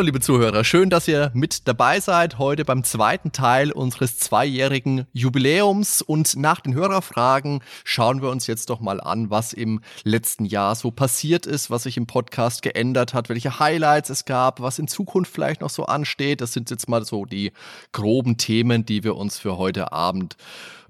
[0.00, 5.06] Hallo liebe Zuhörer, schön, dass ihr mit dabei seid heute beim zweiten Teil unseres zweijährigen
[5.12, 10.46] Jubiläums und nach den Hörerfragen schauen wir uns jetzt doch mal an, was im letzten
[10.46, 14.78] Jahr so passiert ist, was sich im Podcast geändert hat, welche Highlights es gab, was
[14.78, 16.40] in Zukunft vielleicht noch so ansteht.
[16.40, 17.52] Das sind jetzt mal so die
[17.92, 20.38] groben Themen, die wir uns für heute Abend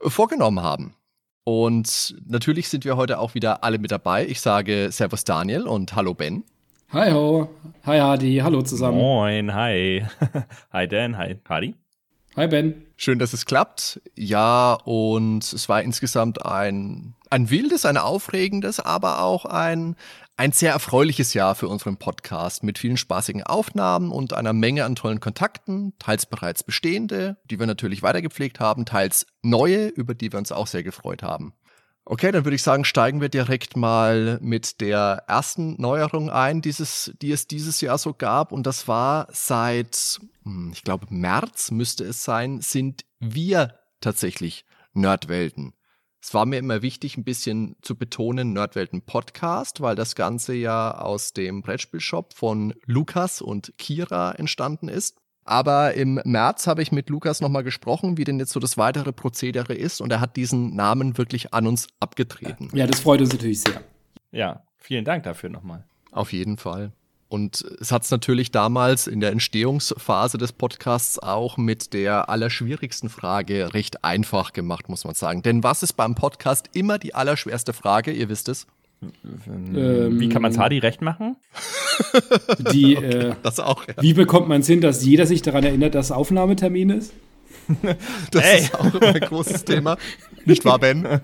[0.01, 0.95] vorgenommen haben.
[1.43, 4.29] Und natürlich sind wir heute auch wieder alle mit dabei.
[4.29, 6.45] Ich sage Servus Daniel und Hallo Ben.
[6.93, 7.49] Hi ho,
[7.87, 8.99] hi Hardy, hallo zusammen.
[8.99, 10.05] Moin, hi.
[10.73, 11.77] hi Dan, hi Hardy.
[12.35, 12.85] Hi Ben.
[12.97, 14.01] Schön, dass es klappt.
[14.17, 19.95] Ja, und es war insgesamt ein, ein wildes, ein aufregendes, aber auch ein,
[20.37, 24.97] ein sehr erfreuliches Jahr für unseren Podcast mit vielen spaßigen Aufnahmen und einer Menge an
[24.97, 30.41] tollen Kontakten, teils bereits bestehende, die wir natürlich weitergepflegt haben, teils neue, über die wir
[30.41, 31.55] uns auch sehr gefreut haben.
[32.05, 37.13] Okay, dann würde ich sagen, steigen wir direkt mal mit der ersten Neuerung ein, dieses,
[37.21, 38.53] die es dieses Jahr so gab.
[38.53, 45.75] Und das war seit, hm, ich glaube, März müsste es sein, sind wir tatsächlich Nerdwelten.
[46.23, 50.99] Es war mir immer wichtig, ein bisschen zu betonen, Nerdwelten Podcast, weil das Ganze ja
[50.99, 55.20] aus dem Brettspielshop von Lukas und Kira entstanden ist.
[55.45, 59.13] Aber im März habe ich mit Lukas nochmal gesprochen, wie denn jetzt so das weitere
[59.13, 60.01] Prozedere ist.
[60.01, 62.71] Und er hat diesen Namen wirklich an uns abgetreten.
[62.73, 63.83] Ja, das freut uns natürlich sehr.
[64.33, 65.85] Ja, vielen Dank dafür nochmal.
[66.13, 66.93] Auf jeden Fall.
[67.31, 73.09] Und es hat es natürlich damals in der Entstehungsphase des Podcasts auch mit der allerschwierigsten
[73.09, 75.43] Frage recht einfach gemacht, muss man sagen.
[75.43, 78.11] Denn was ist beim Podcast immer die allerschwerste Frage?
[78.11, 78.67] Ihr wisst es.
[79.03, 81.37] Ähm, wie kann man Hardy recht machen?
[82.73, 83.95] Die, okay, äh, das auch, ja.
[84.01, 87.13] Wie bekommt man es hin, dass jeder sich daran erinnert, dass Aufnahmetermin ist?
[88.31, 88.61] das Ey.
[88.61, 89.97] ist auch immer ein großes Thema.
[90.45, 91.07] Nicht wahr, Ben?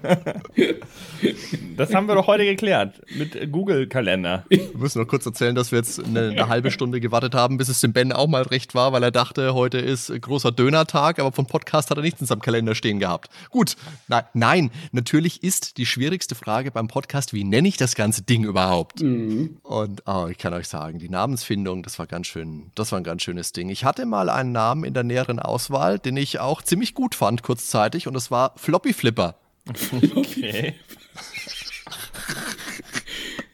[1.76, 4.44] Das haben wir doch heute geklärt mit Google-Kalender.
[4.48, 7.68] Wir müssen noch kurz erzählen, dass wir jetzt eine, eine, halbe Stunde gewartet haben, bis
[7.68, 11.32] es dem Ben auch mal recht war, weil er dachte, heute ist großer Dönertag, aber
[11.32, 13.28] vom Podcast hat er nichts in seinem Kalender stehen gehabt.
[13.50, 13.76] Gut,
[14.08, 18.44] na, nein, natürlich ist die schwierigste Frage beim Podcast, wie nenne ich das ganze Ding
[18.44, 19.02] überhaupt?
[19.02, 19.58] Mhm.
[19.62, 23.04] Und oh, ich kann euch sagen, die Namensfindung, das war ganz schön, das war ein
[23.04, 23.68] ganz schönes Ding.
[23.68, 27.42] Ich hatte mal einen Namen in der näheren Auswahl, den ich auch ziemlich gut fand
[27.42, 29.36] kurzzeitig und das war Floppy Flipper.
[30.14, 30.74] Okay.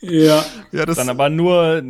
[0.01, 0.45] ja.
[0.73, 1.83] ja das Dann aber nur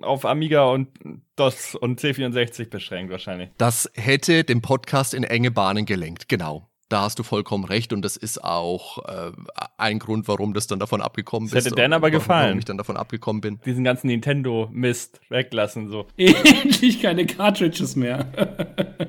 [0.00, 0.88] auf Amiga und
[1.34, 3.50] DOS und C64 beschränkt wahrscheinlich.
[3.58, 6.68] Das hätte den Podcast in enge Bahnen gelenkt, genau.
[6.88, 9.32] Da hast du vollkommen recht und das ist auch äh,
[9.76, 11.54] ein Grund, warum das dann davon abgekommen ist.
[11.54, 12.46] Hätte Dan aber gefallen.
[12.46, 13.60] Warum ich dann davon abgekommen bin.
[13.64, 16.06] Diesen ganzen Nintendo-Mist weglassen so.
[16.16, 18.28] Endlich keine Cartridges mehr.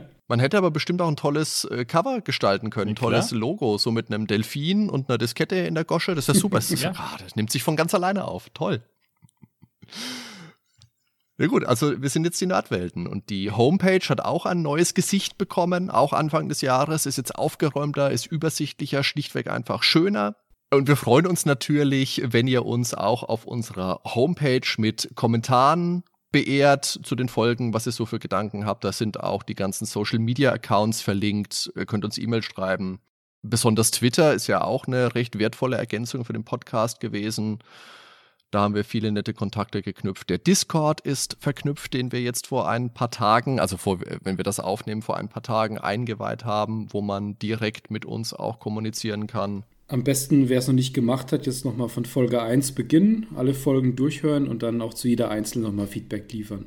[0.28, 3.92] Man hätte aber bestimmt auch ein tolles äh, Cover gestalten können, ein tolles Logo, so
[3.92, 6.16] mit einem Delfin und einer Diskette in der Gosche.
[6.16, 6.58] Das ist ja super.
[6.58, 6.94] Das, ist, ja.
[6.96, 8.50] ah, das nimmt sich von ganz alleine auf.
[8.50, 8.82] Toll.
[11.38, 14.94] Na gut, also wir sind jetzt die Nerdwelten und die Homepage hat auch ein neues
[14.94, 20.38] Gesicht bekommen, auch Anfang des Jahres, ist jetzt aufgeräumter, ist übersichtlicher, schlichtweg einfach schöner.
[20.72, 26.04] Und wir freuen uns natürlich, wenn ihr uns auch auf unserer Homepage mit Kommentaren
[26.36, 28.84] beehrt zu den Folgen, was ihr so für Gedanken habt.
[28.84, 31.72] Da sind auch die ganzen Social Media Accounts verlinkt.
[31.78, 33.00] Ihr könnt uns E-Mail schreiben.
[33.42, 37.60] Besonders Twitter ist ja auch eine recht wertvolle Ergänzung für den Podcast gewesen.
[38.52, 40.30] Da haben wir viele nette Kontakte geknüpft.
[40.30, 44.44] Der Discord ist verknüpft, den wir jetzt vor ein paar Tagen, also vor, wenn wir
[44.44, 49.28] das aufnehmen, vor ein paar Tagen eingeweiht haben, wo man direkt mit uns auch kommunizieren
[49.28, 49.64] kann.
[49.88, 53.54] Am besten, wer es noch nicht gemacht hat, jetzt nochmal von Folge 1 beginnen, alle
[53.54, 56.66] Folgen durchhören und dann auch zu jeder einzelnen nochmal Feedback liefern.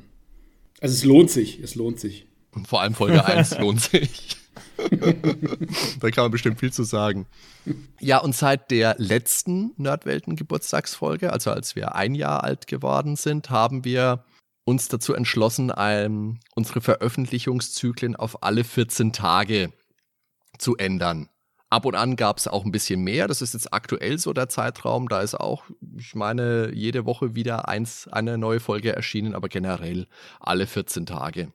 [0.79, 2.27] Also es lohnt sich, es lohnt sich.
[2.51, 4.37] Und vor allem Folge 1 lohnt sich.
[5.99, 7.27] da kann man bestimmt viel zu sagen.
[7.99, 13.83] Ja, und seit der letzten Nerdwelten-Geburtstagsfolge, also als wir ein Jahr alt geworden sind, haben
[13.83, 14.23] wir
[14.63, 19.73] uns dazu entschlossen, ein, unsere Veröffentlichungszyklen auf alle 14 Tage
[20.57, 21.29] zu ändern.
[21.71, 23.27] Ab und an gab es auch ein bisschen mehr.
[23.27, 25.07] Das ist jetzt aktuell so der Zeitraum.
[25.07, 25.65] Da ist auch,
[25.97, 30.07] ich meine, jede Woche wieder eins, eine neue Folge erschienen, aber generell
[30.39, 31.53] alle 14 Tage.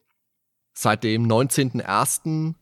[0.73, 2.55] Seit dem 19.01.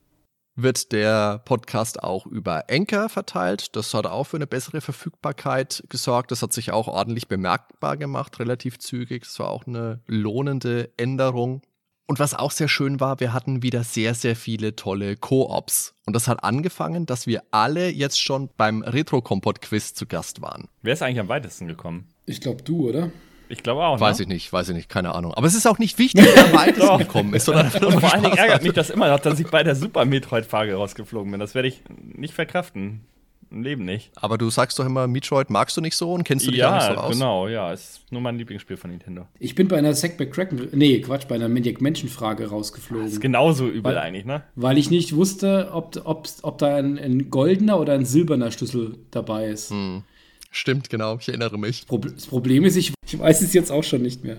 [0.55, 3.77] wird der Podcast auch über Anchor verteilt.
[3.77, 6.31] Das hat auch für eine bessere Verfügbarkeit gesorgt.
[6.31, 9.25] Das hat sich auch ordentlich bemerkbar gemacht, relativ zügig.
[9.25, 11.61] Das war auch eine lohnende Änderung.
[12.07, 15.95] Und was auch sehr schön war, wir hatten wieder sehr, sehr viele tolle Co-ops.
[16.05, 20.69] Und das hat angefangen, dass wir alle jetzt schon beim Retro-Kompott-Quiz zu Gast waren.
[20.83, 22.09] Wer ist eigentlich am weitesten gekommen?
[22.27, 23.11] Ich glaube du, oder?
[23.49, 24.01] Ich glaube auch.
[24.01, 24.23] Weiß ne?
[24.23, 25.35] ich nicht, weiß ich nicht, keine Ahnung.
[25.35, 28.37] Aber es ist auch nicht wichtig, wer weitesten gekommen ist, sondern Und vor allen Dingen
[28.37, 31.39] ärgert mich das immer noch, dass ich bei der Super Metroid-Frage rausgeflogen bin.
[31.39, 31.83] Das werde ich
[32.15, 33.05] nicht verkraften.
[33.53, 34.11] Im Leben nicht.
[34.17, 36.73] Aber du sagst doch immer, Metroid magst du nicht so und kennst du dich auch
[36.75, 37.13] nicht Ja, so aus.
[37.13, 37.73] genau, ja.
[37.73, 39.27] Ist nur mein Lieblingsspiel von Nintendo.
[39.39, 43.07] Ich bin bei einer Sack McCracken, nee, Quatsch, bei einer Maniac Menschen-Frage rausgeflogen.
[43.09, 44.43] Ist genauso übel Weil- eigentlich, ne?
[44.57, 48.97] Weil ich nicht wusste, ob, ob, ob da ein, ein goldener oder ein silberner Schlüssel
[49.11, 49.71] dabei ist.
[49.71, 50.03] Hm.
[50.51, 51.85] Stimmt, genau, ich erinnere mich.
[51.87, 54.37] Das Problem ist, ich, ich weiß es jetzt auch schon nicht mehr.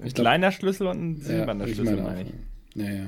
[0.00, 2.28] Ein glaub- kleiner Schlüssel und ein silberner ich Schlüssel, meine ich.
[2.74, 3.06] Naja.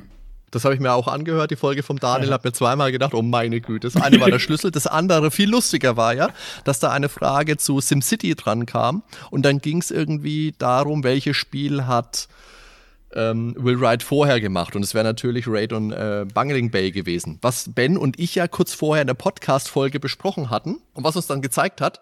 [0.54, 3.22] Das habe ich mir auch angehört, die Folge vom Daniel, habe mir zweimal gedacht, oh
[3.22, 6.30] meine Güte, das eine war der Schlüssel, das andere, viel lustiger war ja,
[6.64, 11.36] dass da eine Frage zu SimCity dran kam und dann ging es irgendwie darum, welches
[11.36, 12.28] Spiel hat
[13.14, 17.38] ähm, Will Wright vorher gemacht und es wäre natürlich Raid und äh, Bungling Bay gewesen,
[17.42, 21.26] was Ben und ich ja kurz vorher in der Podcast-Folge besprochen hatten und was uns
[21.26, 22.00] dann gezeigt hat,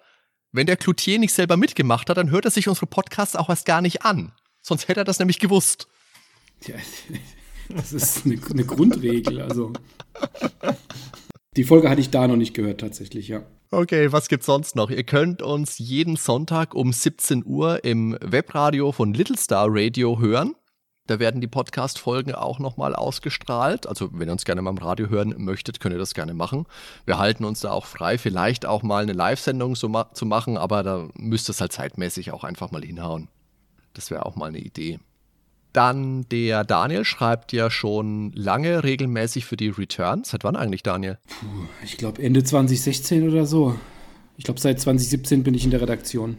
[0.53, 3.65] wenn der Cloutier nicht selber mitgemacht hat, dann hört er sich unsere Podcasts auch erst
[3.65, 4.33] gar nicht an.
[4.61, 5.89] Sonst hätte er das nämlich gewusst.
[6.61, 6.77] Tja,
[7.77, 9.41] das ist eine, eine Grundregel.
[9.41, 9.73] Also.
[11.57, 13.43] Die Folge hatte ich da noch nicht gehört, tatsächlich, ja.
[13.71, 14.91] Okay, was gibt's sonst noch?
[14.91, 20.55] Ihr könnt uns jeden Sonntag um 17 Uhr im Webradio von Little Star Radio hören.
[21.07, 23.87] Da werden die Podcast-Folgen auch nochmal ausgestrahlt.
[23.87, 26.67] Also, wenn ihr uns gerne mal im Radio hören möchtet, könnt ihr das gerne machen.
[27.07, 30.57] Wir halten uns da auch frei, vielleicht auch mal eine Live-Sendung so ma zu machen,
[30.57, 33.29] aber da müsst ihr es halt zeitmäßig auch einfach mal hinhauen.
[33.95, 35.01] Das wäre auch mal eine Idee.
[35.73, 40.31] Dann der Daniel schreibt ja schon lange regelmäßig für die Returns.
[40.31, 41.19] Seit wann eigentlich, Daniel?
[41.83, 43.79] Ich glaube Ende 2016 oder so.
[44.37, 46.37] Ich glaube, seit 2017 bin ich in der Redaktion.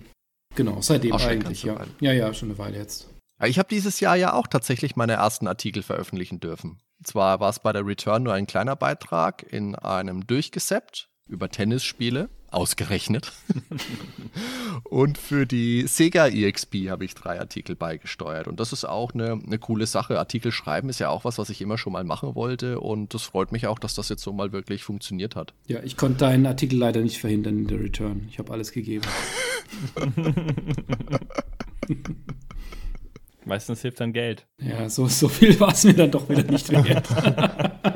[0.56, 1.80] Genau, seitdem eigentlich, ja.
[2.00, 3.10] Ja, ja, schon eine Weile jetzt.
[3.44, 6.80] Ich habe dieses Jahr ja auch tatsächlich meine ersten Artikel veröffentlichen dürfen.
[7.04, 12.30] Zwar war es bei der Return nur ein kleiner Beitrag in einem Durchgeseppt über Tennisspiele,
[12.54, 13.32] ausgerechnet.
[14.84, 18.48] und für die Sega EXP habe ich drei Artikel beigesteuert.
[18.48, 20.20] Und das ist auch eine, eine coole Sache.
[20.20, 22.80] Artikel schreiben ist ja auch was, was ich immer schon mal machen wollte.
[22.80, 25.54] Und das freut mich auch, dass das jetzt so mal wirklich funktioniert hat.
[25.68, 28.28] Ja, ich konnte deinen Artikel leider nicht verhindern in der Return.
[28.30, 29.06] Ich habe alles gegeben.
[33.46, 34.48] Meistens hilft dann Geld.
[34.62, 37.08] Ja, so, so viel war es mir dann doch wieder nicht wert.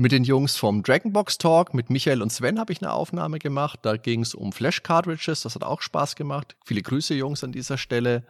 [0.00, 3.80] Mit den Jungs vom Dragonbox Talk, mit Michael und Sven habe ich eine Aufnahme gemacht.
[3.82, 6.56] Da ging es um Flash Cartridges, das hat auch Spaß gemacht.
[6.64, 8.24] Viele Grüße, Jungs, an dieser Stelle.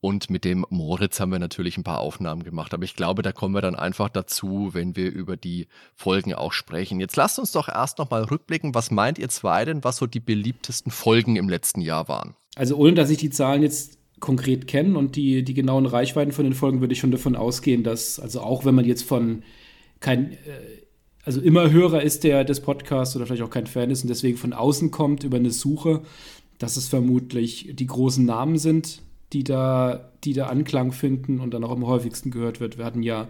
[0.00, 2.72] Und mit dem Moritz haben wir natürlich ein paar Aufnahmen gemacht.
[2.72, 6.54] Aber ich glaube, da kommen wir dann einfach dazu, wenn wir über die Folgen auch
[6.54, 6.98] sprechen.
[6.98, 8.74] Jetzt lasst uns doch erst nochmal rückblicken.
[8.74, 12.36] Was meint ihr zwei denn, was so die beliebtesten Folgen im letzten Jahr waren?
[12.56, 16.44] Also ohne, dass ich die Zahlen jetzt konkret kenne und die, die genauen Reichweiten von
[16.44, 19.42] den Folgen, würde ich schon davon ausgehen, dass, also auch wenn man jetzt von
[20.00, 20.36] kein, äh,
[21.24, 24.36] also immer Hörer ist der des Podcasts oder vielleicht auch kein Fan ist und deswegen
[24.36, 26.02] von außen kommt über eine Suche,
[26.58, 29.02] dass es vermutlich die großen Namen sind,
[29.32, 32.78] die da, die da Anklang finden und dann auch am häufigsten gehört wird.
[32.78, 33.28] Wir hatten ja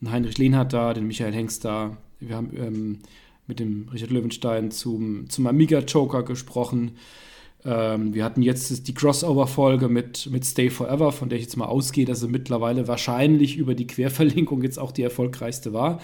[0.00, 2.98] einen Heinrich Lehnhardt da, den Michael Hengst da, wir haben ähm,
[3.46, 6.92] mit dem Richard Löwenstein zum, zum Amiga Joker gesprochen.
[7.64, 11.66] Ähm, wir hatten jetzt die Crossover-Folge mit, mit Stay Forever, von der ich jetzt mal
[11.66, 16.00] ausgehe, dass sie mittlerweile wahrscheinlich über die Querverlinkung jetzt auch die erfolgreichste war.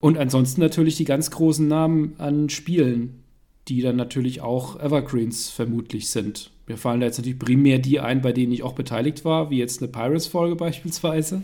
[0.00, 3.22] Und ansonsten natürlich die ganz großen Namen an Spielen,
[3.68, 6.50] die dann natürlich auch Evergreens vermutlich sind.
[6.66, 9.58] Mir fallen da jetzt natürlich primär die ein, bei denen ich auch beteiligt war, wie
[9.58, 11.42] jetzt eine Pirates-Folge beispielsweise.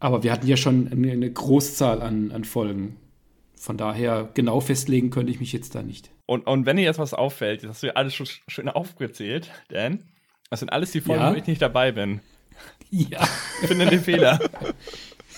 [0.00, 2.96] Aber wir hatten ja schon eine, Großzahl an, an Folgen.
[3.54, 6.10] Von daher genau festlegen könnte ich mich jetzt da nicht.
[6.26, 9.50] Und, und wenn dir jetzt was auffällt, das hast du ja alles schon schön aufgezählt,
[9.68, 10.02] Dan,
[10.50, 11.32] das sind alles die Folgen, Ja?
[11.32, 12.20] wo ich nicht dabei bin.
[12.90, 13.22] Ja.
[13.60, 14.40] Ich finde den Fehler.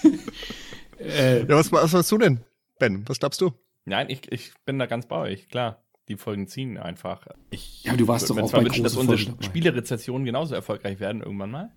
[1.05, 2.41] Äh, Ja, was, was warst du denn,
[2.79, 3.05] Ben?
[3.09, 3.53] Was glaubst du?
[3.85, 5.83] Nein, ich, ich bin da ganz bei euch, klar.
[6.09, 7.27] Die Folgen ziehen einfach.
[7.51, 9.19] Ich Ja, du warst doch mir auch zwar bei wünschen, dass unsere.
[9.19, 11.73] Spielerezessionen genauso erfolgreich werden irgendwann mal.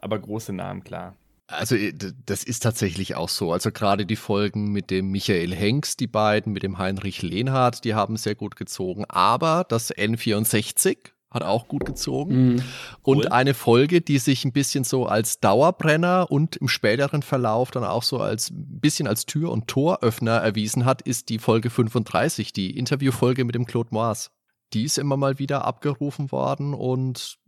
[0.00, 1.16] Aber große Namen, klar.
[1.46, 1.92] Also äh,
[2.26, 3.52] das ist tatsächlich auch so.
[3.52, 7.94] Also gerade die Folgen mit dem Michael Hengst, die beiden, mit dem Heinrich Lehnhardt, die
[7.94, 9.04] haben sehr gut gezogen.
[9.08, 10.98] Aber das N64
[11.32, 12.56] hat auch gut gezogen.
[12.56, 12.62] mh.
[13.02, 13.28] Und Cool.
[13.28, 18.02] eine Folge, die sich ein bisschen so als Dauerbrenner und im späteren Verlauf dann auch
[18.02, 22.76] so als ein bisschen als Tür- und Toröffner erwiesen hat, ist die Folge 35, die
[22.76, 24.30] Interviewfolge mit dem Claude Moas.
[24.72, 27.38] Die ist immer mal wieder abgerufen worden und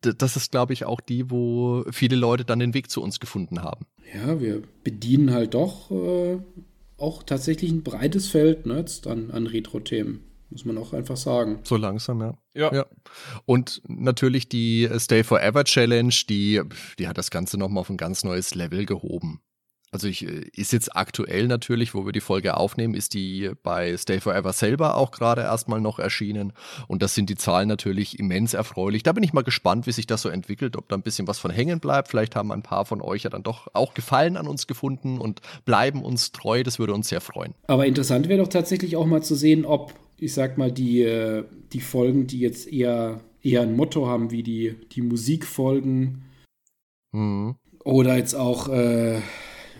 [0.00, 3.62] das ist, glaube ich, auch die, wo viele Leute dann den Weg zu uns gefunden
[3.62, 3.86] haben.
[4.14, 6.38] Ja, wir bedienen halt doch äh,
[6.96, 10.24] auch tatsächlich ein breites Feld ne, an, an Retro-Themen.
[10.50, 11.60] Muss man auch einfach sagen.
[11.64, 12.38] So langsam, ja.
[12.54, 12.72] Ja.
[12.72, 12.86] ja.
[13.46, 16.62] Und natürlich die Stay Forever Challenge, die,
[16.98, 19.40] die hat das Ganze nochmal auf ein ganz neues Level gehoben.
[19.96, 23.96] Also ich, äh, ist jetzt aktuell natürlich, wo wir die Folge aufnehmen, ist die bei
[23.96, 26.52] Stay Forever selber auch gerade erstmal noch erschienen.
[26.86, 29.04] Und das sind die Zahlen natürlich immens erfreulich.
[29.04, 31.38] Da bin ich mal gespannt, wie sich das so entwickelt, ob da ein bisschen was
[31.38, 32.08] von hängen bleibt.
[32.08, 35.40] Vielleicht haben ein paar von euch ja dann doch auch Gefallen an uns gefunden und
[35.64, 36.62] bleiben uns treu.
[36.62, 37.54] Das würde uns sehr freuen.
[37.66, 41.44] Aber interessant wäre doch tatsächlich auch mal zu sehen, ob, ich sag mal, die, äh,
[41.72, 46.24] die Folgen, die jetzt eher, eher ein Motto haben, wie die, die Musikfolgen
[47.12, 47.54] mhm.
[47.82, 48.68] oder jetzt auch.
[48.68, 49.22] Äh,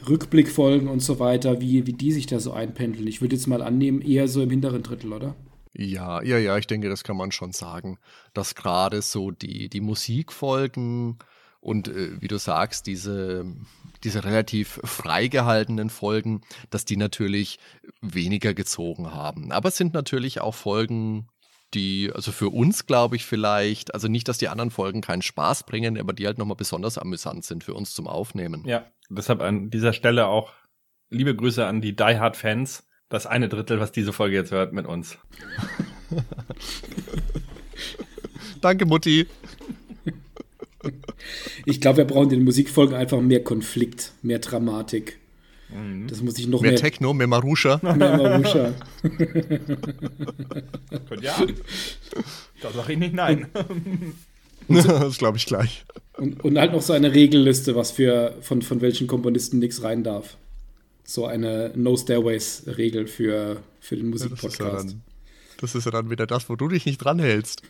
[0.08, 3.06] Rückblickfolgen und so weiter, wie, wie die sich da so einpendeln.
[3.06, 5.34] Ich würde jetzt mal annehmen, eher so im hinteren Drittel, oder?
[5.74, 7.98] Ja, ja, ja, ich denke, das kann man schon sagen,
[8.32, 11.18] dass gerade so die, die Musikfolgen
[11.60, 13.44] und äh, wie du sagst, diese,
[14.04, 17.58] diese relativ freigehaltenen Folgen, dass die natürlich
[18.00, 19.52] weniger gezogen haben.
[19.52, 21.28] Aber es sind natürlich auch Folgen,
[21.76, 25.64] die, also für uns glaube ich vielleicht, also nicht, dass die anderen Folgen keinen Spaß
[25.64, 28.64] bringen, aber die halt nochmal besonders amüsant sind für uns zum Aufnehmen.
[28.66, 30.52] Ja, deshalb an dieser Stelle auch
[31.10, 32.84] liebe Grüße an die Die Hard Fans.
[33.08, 35.18] Das eine Drittel, was diese Folge jetzt hört, mit uns.
[38.60, 39.26] Danke, Mutti.
[41.66, 45.20] Ich glaube, wir brauchen in den Musikfolgen einfach mehr Konflikt, mehr Dramatik.
[45.76, 46.06] Mhm.
[46.08, 46.72] Das muss ich noch mehr.
[46.72, 47.78] Mehr Techno, mehr Marusha.
[47.82, 48.72] Mehr Marusha.
[51.20, 51.36] ja.
[52.62, 53.46] Da sage ich nicht nein.
[54.68, 55.84] das glaube ich gleich.
[56.16, 60.02] Und, und, halt noch so eine Regelliste, was für von, von welchen Komponisten nichts rein
[60.02, 60.36] darf.
[61.04, 64.90] So eine No Stairways-Regel für, für den Musikpodcast.
[64.90, 64.96] Ja,
[65.60, 67.62] das ist ja dann wieder das, wo du dich nicht dran hältst.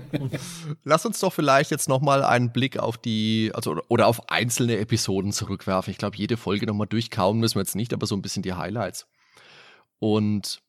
[0.84, 5.32] Lass uns doch vielleicht jetzt nochmal einen Blick auf die, also oder auf einzelne Episoden
[5.32, 5.90] zurückwerfen.
[5.90, 8.54] Ich glaube, jede Folge nochmal durchkauen müssen wir jetzt nicht, aber so ein bisschen die
[8.54, 9.06] Highlights.
[9.98, 10.60] Und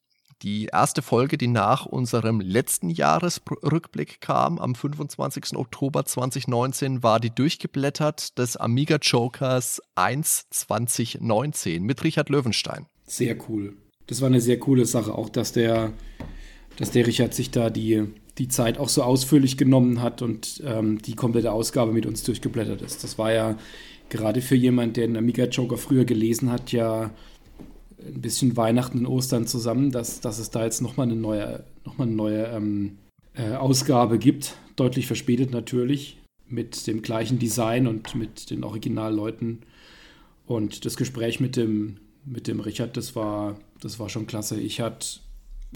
[0.41, 5.55] die erste Folge, die nach unserem letzten Jahresrückblick kam, am 25.
[5.55, 12.85] Oktober 2019, war die durchgeblättert des Amiga Jokers 1 2019 mit Richard Löwenstein.
[13.05, 13.77] Sehr cool.
[14.07, 15.93] Das war eine sehr coole Sache, auch dass der
[16.77, 18.03] dass der Richard sich da die,
[18.37, 22.81] die Zeit auch so ausführlich genommen hat und ähm, die komplette Ausgabe mit uns durchgeblättert
[22.81, 23.03] ist.
[23.03, 23.57] Das war ja
[24.09, 27.11] gerade für jemand, der den Amiga Joker früher gelesen hat, ja
[28.05, 31.97] ein bisschen Weihnachten und Ostern zusammen, dass, dass es da jetzt nochmal eine neue, noch
[31.97, 32.97] mal eine neue ähm,
[33.33, 34.55] äh, Ausgabe gibt.
[34.75, 36.17] Deutlich verspätet natürlich,
[36.47, 39.61] mit dem gleichen Design und mit den Originalleuten.
[40.45, 44.59] Und das Gespräch mit dem, mit dem Richard, das war, das war schon klasse.
[44.59, 45.19] Ich hatte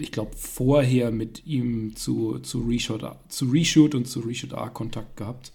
[0.02, 5.18] ich glaube, vorher mit ihm zu, zu, Reshoot, zu Reshoot und zu Reshoot A Kontakt
[5.18, 5.52] gehabt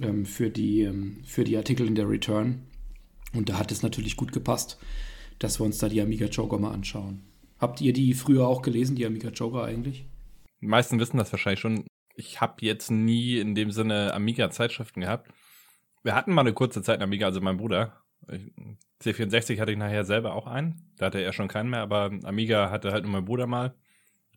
[0.00, 2.62] ähm, für, die, ähm, für die Artikel in der Return.
[3.34, 4.78] Und da hat es natürlich gut gepasst,
[5.38, 7.22] dass wir uns da die Amiga Joker mal anschauen.
[7.58, 10.04] Habt ihr die früher auch gelesen, die Amiga Joker eigentlich?
[10.60, 11.84] Die meisten wissen das wahrscheinlich schon.
[12.14, 15.30] Ich habe jetzt nie in dem Sinne Amiga-Zeitschriften gehabt.
[16.02, 18.01] Wir hatten mal eine kurze Zeit in Amiga, also mein Bruder.
[18.30, 18.52] Ich,
[19.02, 20.92] C64 hatte ich nachher selber auch einen.
[20.96, 23.74] Da hatte er schon keinen mehr, aber Amiga hatte halt nur mein Bruder mal.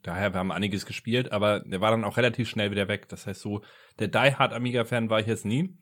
[0.02, 3.10] Daher, wir haben einiges gespielt, aber der war dann auch relativ schnell wieder weg.
[3.10, 3.62] Das heißt so,
[4.00, 5.78] der Die Hard Amiga-Fan war ich jetzt nie.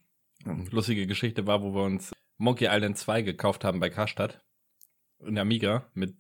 [0.72, 4.43] Lustige Geschichte war, wo wir uns Monkey Island 2 gekauft haben bei Karstadt
[5.25, 6.15] in Amiga mit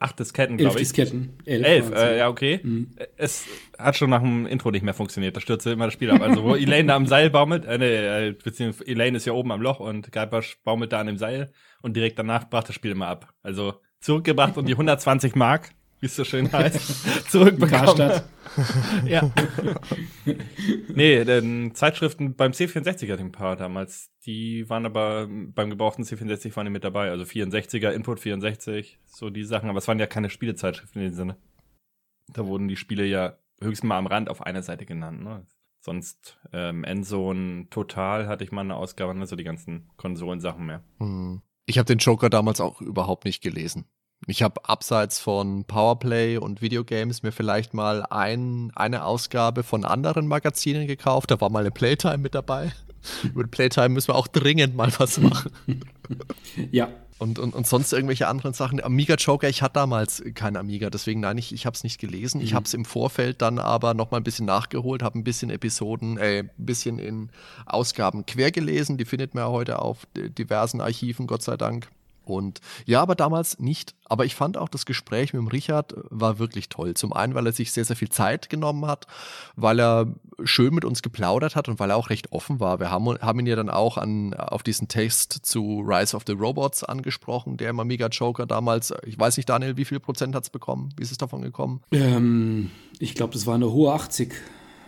[0.00, 0.88] acht Disketten, glaube ich.
[0.88, 1.38] Disketten.
[1.44, 2.60] Elf, Elf äh, ja, okay.
[2.62, 2.90] Mhm.
[3.16, 3.46] Es
[3.78, 5.36] hat schon nach dem Intro nicht mehr funktioniert.
[5.36, 6.20] Da stürzte immer das Spiel ab.
[6.20, 9.52] Also, wo Elaine da am Seil baumelt, äh, nee, äh, beziehungsweise Elaine ist ja oben
[9.52, 11.52] am Loch und Guybrush baumelt da an dem Seil
[11.82, 13.32] und direkt danach brach das Spiel immer ab.
[13.42, 18.22] Also, zurückgebracht und die 120 Mark wie es so schön heißt, zurückbekommen.
[19.06, 19.30] ja.
[20.94, 24.10] nee, denn Zeitschriften beim C64 hatte ich ein paar damals.
[24.24, 27.10] Die waren aber beim gebrauchten C64 waren die mit dabei.
[27.10, 29.70] Also 64er, Input 64, so die Sachen.
[29.70, 31.36] Aber es waren ja keine Spielezeitschriften in dem Sinne.
[32.28, 35.22] Da wurden die Spiele ja höchstens mal am Rand auf einer Seite genannt.
[35.22, 35.46] Ne?
[35.80, 39.26] Sonst ähm, Endzone Total hatte ich mal eine Ausgabe, ne?
[39.26, 40.82] so die ganzen Konsolensachen mehr.
[40.98, 41.42] Hm.
[41.66, 43.86] Ich habe den Joker damals auch überhaupt nicht gelesen.
[44.26, 50.26] Ich habe abseits von Powerplay und Videogames mir vielleicht mal ein, eine Ausgabe von anderen
[50.26, 51.30] Magazinen gekauft.
[51.30, 52.72] Da war mal eine Playtime mit dabei.
[53.22, 55.52] Über Playtime müssen wir auch dringend mal was machen.
[56.72, 56.88] ja.
[57.18, 58.80] Und, und, und sonst irgendwelche anderen Sachen.
[58.82, 62.38] Amiga Joker, ich hatte damals kein Amiga, deswegen nein, ich, ich habe es nicht gelesen.
[62.38, 62.44] Mhm.
[62.44, 65.50] Ich habe es im Vorfeld dann aber noch mal ein bisschen nachgeholt, habe ein bisschen
[65.50, 67.30] Episoden, äh, ein bisschen in
[67.66, 68.98] Ausgaben quer gelesen.
[68.98, 71.88] Die findet man ja heute auf diversen Archiven, Gott sei Dank.
[72.28, 73.94] Und ja, aber damals nicht.
[74.04, 76.94] Aber ich fand auch das Gespräch mit dem Richard war wirklich toll.
[76.94, 79.06] Zum einen, weil er sich sehr, sehr viel Zeit genommen hat,
[79.56, 82.80] weil er schön mit uns geplaudert hat und weil er auch recht offen war.
[82.80, 86.32] Wir haben, haben ihn ja dann auch an, auf diesen Text zu Rise of the
[86.32, 90.44] Robots angesprochen, der im Amiga Joker damals, ich weiß nicht, Daniel, wie viel Prozent hat
[90.44, 90.90] es bekommen?
[90.96, 91.82] Wie ist es davon gekommen?
[91.92, 94.32] Ähm, ich glaube, das war eine hohe 80,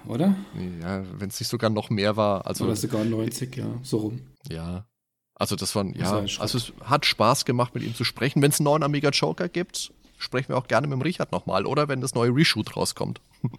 [0.06, 0.34] oder?
[0.80, 2.46] Ja, wenn es nicht sogar noch mehr war.
[2.46, 4.20] Also, oder sogar 90, ja, so rum.
[4.48, 4.86] Ja,
[5.40, 8.42] also das war, ja, also es hat Spaß gemacht, mit ihm zu sprechen.
[8.42, 11.64] Wenn es einen neuen Amiga Joker gibt, sprechen wir auch gerne mit dem Richard nochmal,
[11.64, 13.20] oder wenn das neue Reshoot rauskommt.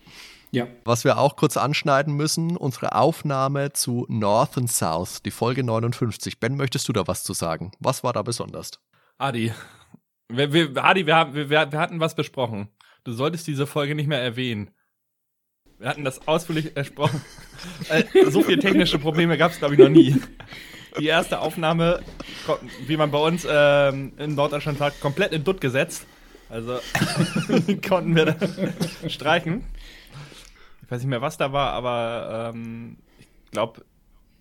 [0.53, 0.67] Ja.
[0.83, 6.41] Was wir auch kurz anschneiden müssen, unsere Aufnahme zu North and South, die Folge 59.
[6.41, 7.71] Ben, möchtest du da was zu sagen?
[7.79, 8.71] Was war da besonders?
[9.17, 9.53] Adi,
[10.27, 12.67] wir, wir, Adi, wir, haben, wir, wir hatten was besprochen.
[13.05, 14.71] Du solltest diese Folge nicht mehr erwähnen.
[15.79, 17.21] Wir hatten das ausführlich besprochen.
[17.87, 20.21] Äh, so viele technische Probleme gab es, glaube ich, noch nie
[20.99, 22.01] die erste Aufnahme,
[22.85, 26.05] wie man bei uns ähm, in Norddeutschland sagt, komplett in Dutt gesetzt.
[26.49, 26.79] Also
[27.87, 29.63] konnten wir da streichen.
[30.83, 33.85] Ich weiß nicht mehr, was da war, aber ähm, ich glaube,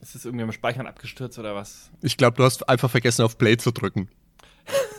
[0.01, 1.91] es ist irgendwie im Speichern abgestürzt oder was.
[2.03, 4.09] Ich glaube, du hast einfach vergessen, auf Play zu drücken.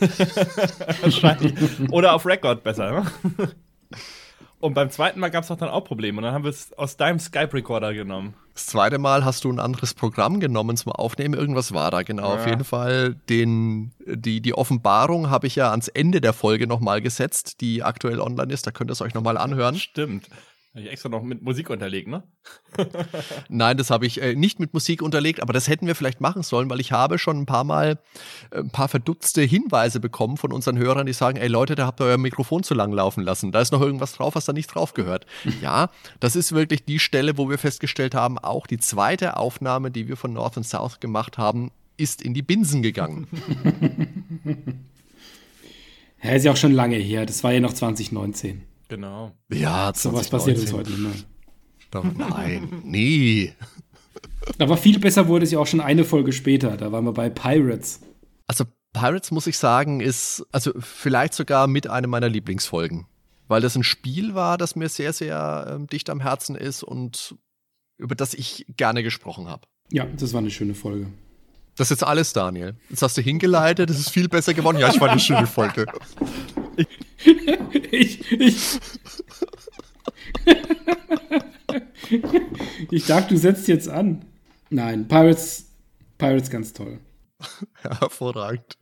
[1.02, 1.54] Wahrscheinlich.
[1.90, 2.90] Oder auf Record besser.
[2.90, 3.52] Ne?
[4.60, 6.18] Und beim zweiten Mal gab es doch dann auch Probleme.
[6.18, 8.34] Und dann haben wir es aus deinem Skype-Recorder genommen.
[8.54, 11.34] Das zweite Mal hast du ein anderes Programm genommen zum Aufnehmen.
[11.34, 12.34] Irgendwas war da, genau.
[12.34, 12.40] Ja.
[12.40, 17.00] Auf jeden Fall den, die, die Offenbarung habe ich ja ans Ende der Folge nochmal
[17.00, 18.66] gesetzt, die aktuell online ist.
[18.66, 19.76] Da könnt ihr es euch nochmal anhören.
[19.76, 20.28] Stimmt.
[20.74, 22.22] Habe ich extra noch mit Musik unterlegt, ne?
[23.50, 26.42] Nein, das habe ich äh, nicht mit Musik unterlegt, aber das hätten wir vielleicht machen
[26.42, 27.98] sollen, weil ich habe schon ein paar Mal
[28.50, 32.00] äh, ein paar verdutzte Hinweise bekommen von unseren Hörern, die sagen, ey Leute, da habt
[32.00, 33.52] ihr euer Mikrofon zu lang laufen lassen.
[33.52, 35.26] Da ist noch irgendwas drauf, was da nicht drauf gehört.
[35.60, 40.08] ja, das ist wirklich die Stelle, wo wir festgestellt haben, auch die zweite Aufnahme, die
[40.08, 43.26] wir von North and South gemacht haben, ist in die Binsen gegangen.
[46.22, 47.26] ja, ist ja auch schon lange her.
[47.26, 48.71] Das war ja noch 2019.
[48.92, 49.32] Genau.
[49.50, 52.12] Ja, so was passiert uns heute nicht mehr.
[52.28, 53.50] Nein, nie.
[54.58, 56.76] Aber viel besser wurde es ja auch schon eine Folge später.
[56.76, 58.00] Da waren wir bei Pirates.
[58.46, 63.06] Also Pirates, muss ich sagen, ist also vielleicht sogar mit einer meiner Lieblingsfolgen.
[63.48, 67.34] Weil das ein Spiel war, das mir sehr, sehr ähm, dicht am Herzen ist und
[67.96, 69.66] über das ich gerne gesprochen habe.
[69.90, 71.06] Ja, das war eine schöne Folge.
[71.76, 72.76] Das ist jetzt alles, Daniel.
[72.90, 74.76] Jetzt hast du hingeleitet, es ist viel besser geworden.
[74.76, 75.86] Ja, ich fand eine schöne Folge.
[76.76, 76.86] ich,
[77.90, 78.20] ich,
[82.90, 84.24] ich dachte, du setzt jetzt an.
[84.70, 85.66] Nein, Pirates,
[86.18, 86.98] Pirates ganz toll.
[87.74, 88.76] Hervorragend.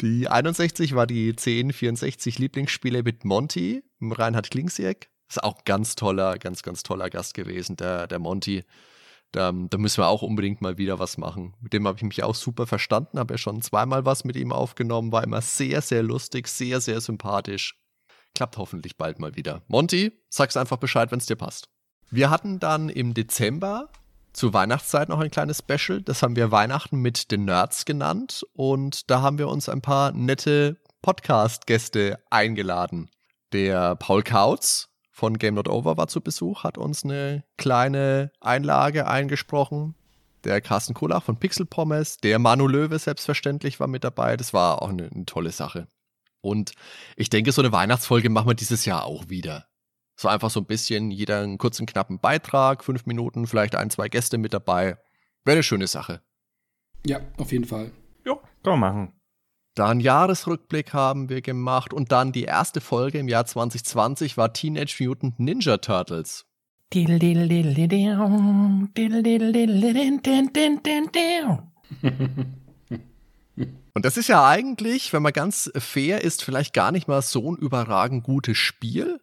[0.00, 5.08] Die 61 war die 1064 Lieblingsspiele mit Monty, Reinhard Klingsieck.
[5.28, 8.64] Ist auch ganz toller, ganz, ganz toller Gast gewesen, der, der Monty.
[9.32, 11.54] Da, da, müssen wir auch unbedingt mal wieder was machen.
[11.60, 14.52] Mit dem habe ich mich auch super verstanden, habe ja schon zweimal was mit ihm
[14.52, 17.78] aufgenommen, war immer sehr, sehr lustig, sehr, sehr sympathisch.
[18.34, 19.62] Klappt hoffentlich bald mal wieder.
[19.68, 21.68] Monty, sag's einfach Bescheid, wenn es dir passt.
[22.10, 23.90] Wir hatten dann im Dezember
[24.32, 26.02] zur Weihnachtszeit noch ein kleines Special.
[26.02, 28.46] Das haben wir Weihnachten mit den Nerds genannt.
[28.52, 33.10] Und da haben wir uns ein paar nette Podcast-Gäste eingeladen.
[33.52, 39.06] Der Paul Kautz, von Game Not Over war zu Besuch, hat uns eine kleine Einlage
[39.06, 39.94] eingesprochen.
[40.44, 44.36] Der Carsten Kohlach von Pixel Pommes, der Manu Löwe selbstverständlich war mit dabei.
[44.36, 45.88] Das war auch eine, eine tolle Sache.
[46.42, 46.72] Und
[47.16, 49.66] ich denke, so eine Weihnachtsfolge machen wir dieses Jahr auch wieder.
[50.16, 54.10] So einfach so ein bisschen, jeder einen kurzen, knappen Beitrag, fünf Minuten, vielleicht ein, zwei
[54.10, 54.98] Gäste mit dabei.
[55.46, 56.20] Wäre eine schöne Sache.
[57.06, 57.90] Ja, auf jeden Fall.
[58.26, 59.20] Ja, kann man machen.
[59.76, 64.96] Dann Jahresrückblick haben wir gemacht und dann die erste Folge im Jahr 2020 war Teenage
[65.04, 66.46] Mutant Ninja Turtles.
[73.92, 77.52] Und das ist ja eigentlich, wenn man ganz fair ist, vielleicht gar nicht mal so
[77.52, 79.20] ein überragend gutes Spiel,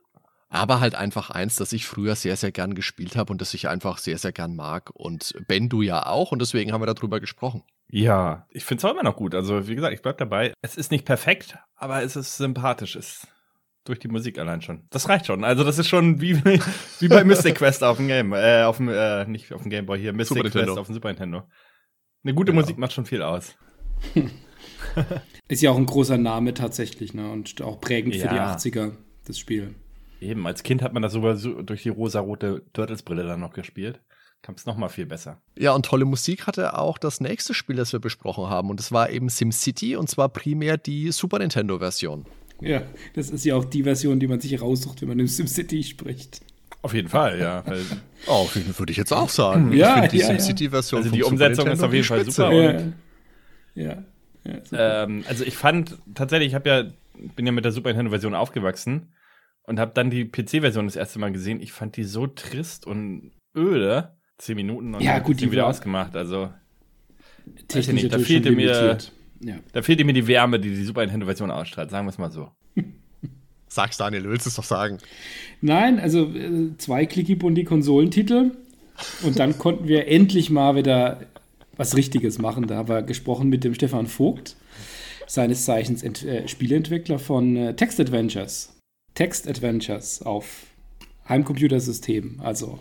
[0.50, 3.70] aber halt einfach eins, das ich früher sehr, sehr gern gespielt habe und das ich
[3.70, 4.92] einfach sehr, sehr gern mag.
[4.94, 7.64] Und Ben, du ja auch und deswegen haben wir darüber gesprochen.
[7.96, 9.36] Ja, ich finde es auch immer noch gut.
[9.36, 10.52] Also, wie gesagt, ich bleib dabei.
[10.64, 12.96] Es ist nicht perfekt, aber es ist sympathisch.
[12.96, 13.28] Es
[13.86, 14.88] durch die Musik allein schon.
[14.90, 15.44] Das reicht schon.
[15.44, 16.44] Also, das ist schon wie,
[17.00, 19.86] wie bei Mystic Quest auf dem Game, äh, auf dem, äh, nicht auf dem Game
[19.86, 20.82] Boy hier, Mystic Super Quest Nintendo.
[20.82, 21.44] auf dem Super Nintendo.
[22.24, 22.60] Eine gute ja.
[22.60, 23.56] Musik macht schon viel aus.
[25.48, 27.30] ist ja auch ein großer Name tatsächlich, ne?
[27.30, 28.24] Und auch prägend ja.
[28.24, 28.94] für die 80er,
[29.28, 29.76] das Spiel.
[30.20, 34.02] Eben, als Kind hat man das sogar so durch die rosa-rote Turtles-Brille dann noch gespielt
[34.44, 35.42] kam es nochmal viel besser.
[35.58, 38.70] Ja, und tolle Musik hatte auch das nächste Spiel, das wir besprochen haben.
[38.70, 42.26] Und es war eben SimCity und zwar primär die Super Nintendo-Version.
[42.60, 42.84] Ja,
[43.16, 46.42] das ist ja auch die Version, die man sich raussucht, wenn man im SimCity spricht.
[46.82, 47.64] Auf jeden Fall, ja.
[48.28, 49.72] oh, würde ich jetzt auch sagen.
[49.72, 51.04] ja, ich die ja, SimCity-Version.
[51.04, 52.52] Also die Umsetzung ist auf jeden Fall super.
[52.52, 52.82] Ja.
[53.76, 54.04] ja.
[54.46, 56.84] Ja, ähm, also ich fand tatsächlich, ich habe ja,
[57.38, 59.14] bin ja mit der Super Nintendo-Version aufgewachsen
[59.64, 61.62] und habe dann die PC-Version das erste Mal gesehen.
[61.62, 64.18] Ich fand die so trist und öde.
[64.38, 66.16] Zehn Minuten und ja, gut, die wieder ausgemacht.
[66.16, 66.50] Also
[67.68, 68.98] technisch nicht, da fehlte mir,
[69.42, 69.56] ja.
[69.72, 71.92] da fehlte mir die Wärme, die die Super Nintendo-Version ausstrahlt.
[71.92, 72.50] Sagen wir es mal so.
[73.68, 74.98] Sag's Daniel, du willst es doch sagen.
[75.62, 78.52] Nein, also äh, zwei Clicky-Bundy Konsolentitel
[79.24, 81.22] und dann konnten wir endlich mal wieder
[81.76, 82.68] was Richtiges machen.
[82.68, 84.56] Da haben wir gesprochen mit dem Stefan Vogt,
[85.28, 88.76] seines Zeichens Ent äh, Spieleentwickler von äh, Text Adventures.
[89.16, 90.66] Text Adventures auf
[91.30, 92.80] Heimcomputersystem, also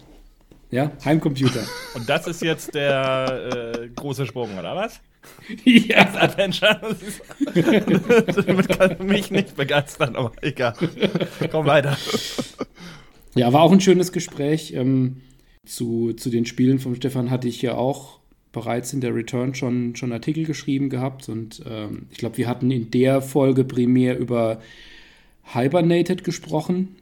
[0.73, 1.65] ja, Heimcomputer.
[1.95, 5.01] Und das ist jetzt der äh, große Sprung, oder was?
[5.65, 6.05] Ja.
[6.05, 6.97] Das Adventure.
[8.35, 10.75] Damit kann mich nicht begeistern, aber egal.
[11.51, 11.97] Komm weiter.
[13.37, 14.73] Ja, war auch ein schönes Gespräch.
[14.73, 15.21] Ähm,
[15.65, 18.19] zu, zu den Spielen von Stefan hatte ich ja auch
[18.51, 21.29] bereits in der Return schon, schon Artikel geschrieben gehabt.
[21.29, 24.61] Und ähm, ich glaube, wir hatten in der Folge primär über
[25.45, 26.97] Hibernated gesprochen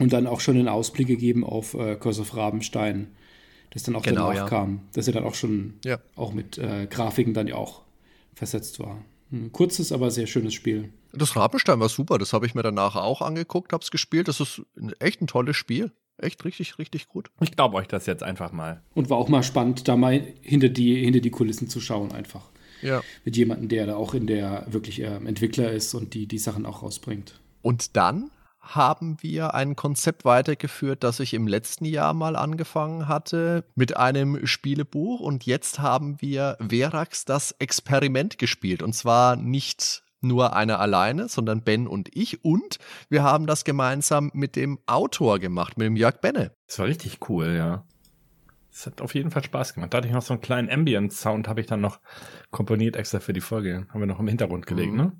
[0.00, 3.08] und dann auch schon einen Ausblick gegeben auf äh, Curse of Rabenstein,
[3.70, 4.48] das dann auch genau, danach ja.
[4.48, 5.98] kam, dass er dann auch schon ja.
[6.16, 7.82] auch mit äh, Grafiken dann ja auch
[8.34, 9.04] versetzt war.
[9.30, 10.92] Ein kurzes, aber sehr schönes Spiel.
[11.12, 14.26] Das Rabenstein war super, das habe ich mir danach auch angeguckt, habe es gespielt.
[14.26, 14.62] Das ist
[14.98, 15.92] echt ein tolles Spiel.
[16.16, 17.30] Echt richtig, richtig gut.
[17.40, 18.82] Ich glaube euch das jetzt einfach mal.
[18.94, 22.50] Und war auch mal spannend, da mal hinter die, hinter die Kulissen zu schauen, einfach.
[22.82, 23.02] Ja.
[23.24, 26.66] Mit jemandem, der da auch in der wirklich äh, Entwickler ist und die, die Sachen
[26.66, 27.40] auch rausbringt.
[27.62, 33.64] Und dann haben wir ein Konzept weitergeführt, das ich im letzten Jahr mal angefangen hatte
[33.74, 40.54] mit einem Spielebuch und jetzt haben wir Verax das Experiment gespielt und zwar nicht nur
[40.54, 45.78] einer alleine, sondern Ben und ich und wir haben das gemeinsam mit dem Autor gemacht,
[45.78, 46.52] mit dem Jörg Benne.
[46.66, 47.84] Das war richtig cool, ja.
[48.72, 49.92] Es hat auf jeden Fall Spaß gemacht.
[49.92, 52.00] Da hatte ich noch so einen kleinen Ambient-Sound, habe ich dann noch
[52.50, 53.86] komponiert extra für die Folge.
[53.88, 54.96] Haben wir noch im Hintergrund gelegt, mhm.
[54.96, 55.12] ne?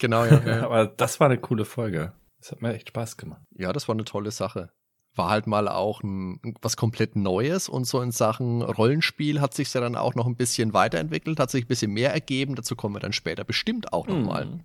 [0.00, 0.42] Genau, ja.
[0.44, 0.62] ja.
[0.64, 2.12] Aber das war eine coole Folge.
[2.42, 3.40] Das hat mir echt Spaß gemacht.
[3.56, 4.70] Ja, das war eine tolle Sache.
[5.14, 9.72] War halt mal auch ein, was komplett Neues und so in Sachen Rollenspiel hat sich
[9.72, 12.56] ja dann auch noch ein bisschen weiterentwickelt, hat sich ein bisschen mehr ergeben.
[12.56, 14.46] Dazu kommen wir dann später bestimmt auch nochmal.
[14.46, 14.60] Mhm.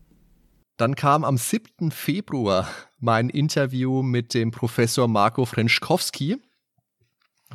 [0.78, 1.92] Dann kam am 7.
[1.92, 6.38] Februar mein Interview mit dem Professor Marco Frenschkowski,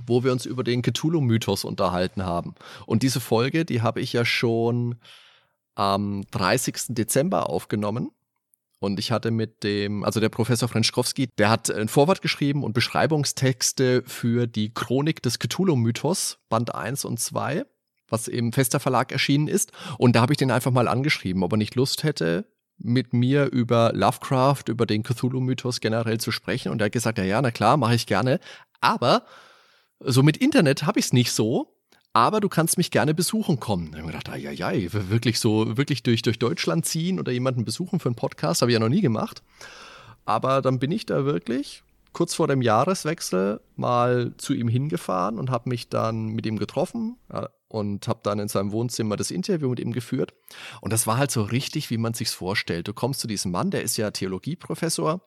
[0.07, 2.55] wo wir uns über den Cthulhu-Mythos unterhalten haben.
[2.87, 5.01] Und diese Folge, die habe ich ja schon
[5.75, 6.95] am 30.
[6.95, 8.13] Dezember aufgenommen.
[8.83, 12.73] Und ich hatte mit dem, also der Professor Frenschkowski, der hat ein Vorwort geschrieben und
[12.73, 17.65] Beschreibungstexte für die Chronik des Cthulhu-Mythos, Band 1 und 2,
[18.09, 19.71] was im Fester Verlag erschienen ist.
[19.99, 22.45] Und da habe ich den einfach mal angeschrieben, ob er nicht Lust hätte,
[22.77, 26.73] mit mir über Lovecraft, über den Cthulhu-Mythos generell zu sprechen.
[26.73, 28.41] Und er hat gesagt, ja, ja, na klar, mache ich gerne.
[28.81, 29.23] Aber
[30.01, 31.73] so mit Internet habe ich es nicht so
[32.13, 33.93] aber du kannst mich gerne besuchen kommen.
[33.93, 37.65] Da habe ich gedacht, ja, ja, wirklich so, wirklich durch, durch Deutschland ziehen oder jemanden
[37.65, 39.43] besuchen für einen Podcast, habe ich ja noch nie gemacht.
[40.25, 45.51] Aber dann bin ich da wirklich kurz vor dem Jahreswechsel mal zu ihm hingefahren und
[45.51, 49.71] habe mich dann mit ihm getroffen ja, und habe dann in seinem Wohnzimmer das Interview
[49.71, 50.35] mit ihm geführt.
[50.83, 52.87] Und das war halt so richtig, wie man sich's vorstellt.
[52.87, 55.23] Du kommst zu diesem Mann, der ist ja Theologieprofessor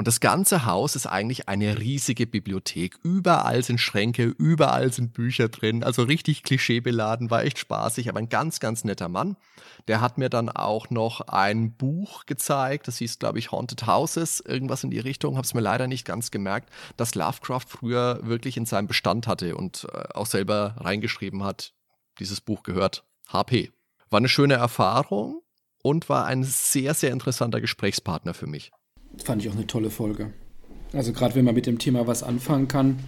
[0.00, 2.96] und das ganze Haus ist eigentlich eine riesige Bibliothek.
[3.02, 5.84] Überall sind Schränke, überall sind Bücher drin.
[5.84, 9.36] Also richtig klischeebeladen, war echt spaßig, aber ein ganz, ganz netter Mann.
[9.88, 14.40] Der hat mir dann auch noch ein Buch gezeigt, das hieß, glaube ich, Haunted Houses,
[14.40, 18.56] irgendwas in die Richtung, habe es mir leider nicht ganz gemerkt, dass Lovecraft früher wirklich
[18.56, 21.74] in seinem Bestand hatte und äh, auch selber reingeschrieben hat,
[22.18, 23.70] dieses Buch gehört HP.
[24.08, 25.42] War eine schöne Erfahrung
[25.82, 28.70] und war ein sehr, sehr interessanter Gesprächspartner für mich.
[29.18, 30.32] Fand ich auch eine tolle Folge.
[30.92, 32.98] Also gerade wenn man mit dem Thema was anfangen kann,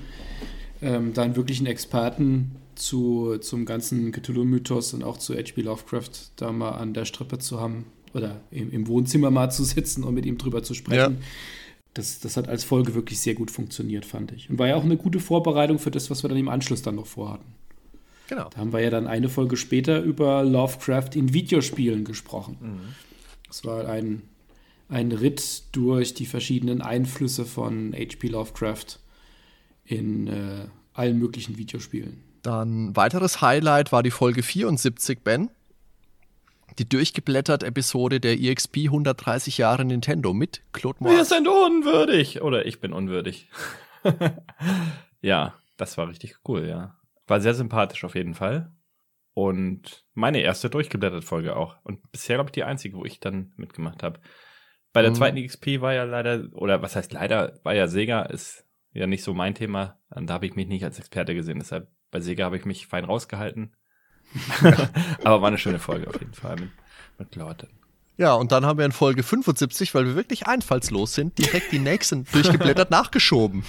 [0.81, 5.63] ähm, dann wirklich einen Experten zu, zum ganzen Cthulhu-Mythos und auch zu H.P.
[5.63, 10.05] Lovecraft da mal an der Strippe zu haben oder im, im, Wohnzimmer mal zu sitzen
[10.05, 11.19] und mit ihm drüber zu sprechen.
[11.19, 11.27] Ja.
[11.95, 14.49] Das, das hat als Folge wirklich sehr gut funktioniert, fand ich.
[14.49, 16.95] Und war ja auch eine gute Vorbereitung für das, was wir dann im Anschluss dann
[16.95, 17.55] noch vorhatten.
[18.29, 18.49] Genau.
[18.49, 22.57] Da haben wir ja dann eine Folge später über Lovecraft in Videospielen gesprochen.
[22.61, 22.81] Mhm.
[23.47, 24.23] Das war ein
[24.93, 28.29] ein Ritt durch die verschiedenen Einflüsse von H.P.
[28.29, 28.99] Lovecraft
[29.85, 32.23] in äh, allen möglichen Videospielen.
[32.43, 35.51] Dann weiteres Highlight war die Folge 74, Ben.
[36.79, 41.17] Die durchgeblättert Episode der EXP 130 Jahre Nintendo mit Claude Moore.
[41.17, 42.43] Wir sind unwürdig.
[42.43, 43.49] Oder ich bin unwürdig.
[45.21, 46.97] ja, das war richtig cool, ja.
[47.27, 48.73] War sehr sympathisch auf jeden Fall.
[49.35, 51.77] Und meine erste durchgeblättert Folge auch.
[51.85, 54.21] Und bisher, glaube ich, die einzige, wo ich dann mitgemacht habe.
[54.93, 55.17] Bei der mhm.
[55.17, 59.25] zweiten XP war ja leider, oder was heißt leider, war ja Sega, ist ja nicht
[59.25, 59.99] so mein Thema.
[60.11, 61.59] Da habe ich mich nicht als Experte gesehen.
[61.59, 63.75] Deshalb bei Sega habe ich mich fein rausgehalten.
[65.25, 66.71] Aber war eine schöne Folge auf jeden Fall mit,
[67.19, 67.69] mit Leuten.
[68.19, 71.79] Ja, und dann haben wir in Folge 75, weil wir wirklich einfallslos sind, direkt die
[71.79, 73.65] nächsten durchgeblättert nachgeschoben.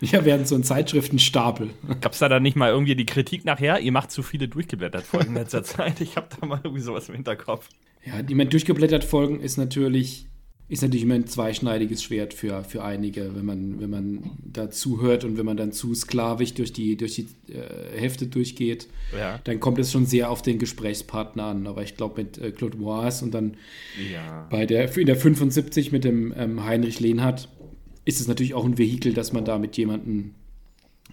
[0.00, 1.70] Ja, wir hatten so einen Zeitschriftenstapel.
[2.00, 5.04] Gab es da dann nicht mal irgendwie die Kritik nachher, ihr macht zu viele durchgeblättert
[5.04, 6.00] Folgen in letzter Zeit?
[6.00, 7.68] Ich habe da mal irgendwie sowas im Hinterkopf.
[8.04, 10.26] Ja, die man durchgeblättert Folgen ist natürlich
[10.72, 15.22] ist natürlich immer ein zweischneidiges Schwert für, für einige, wenn man, wenn man da zuhört
[15.22, 19.38] und wenn man dann zu sklavisch durch die, durch die äh, Hefte durchgeht, ja.
[19.44, 21.66] dann kommt es schon sehr auf den Gesprächspartner an.
[21.66, 23.58] Aber ich glaube, mit äh, Claude Moise und dann
[24.10, 24.46] ja.
[24.48, 27.50] bei der, in der 75 mit dem ähm, Heinrich Lehnhardt
[28.06, 30.30] ist es natürlich auch ein Vehikel, dass man da mit jemandem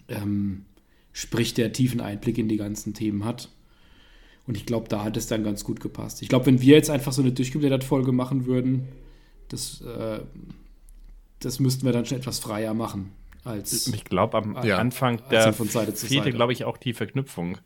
[0.08, 0.64] ähm,
[1.12, 3.50] spricht, der tiefen Einblick in die ganzen Themen hat.
[4.46, 6.22] Und ich glaube, da hat es dann ganz gut gepasst.
[6.22, 8.88] Ich glaube, wenn wir jetzt einfach so eine durchgeblättert Folge machen würden,
[9.52, 10.20] das, äh,
[11.40, 13.12] das müssten wir dann schon etwas freier machen.
[13.44, 14.78] Als, ich glaube, am ja.
[14.78, 17.58] Anfang der von Seite zu fehlte, glaube ich, auch die Verknüpfung,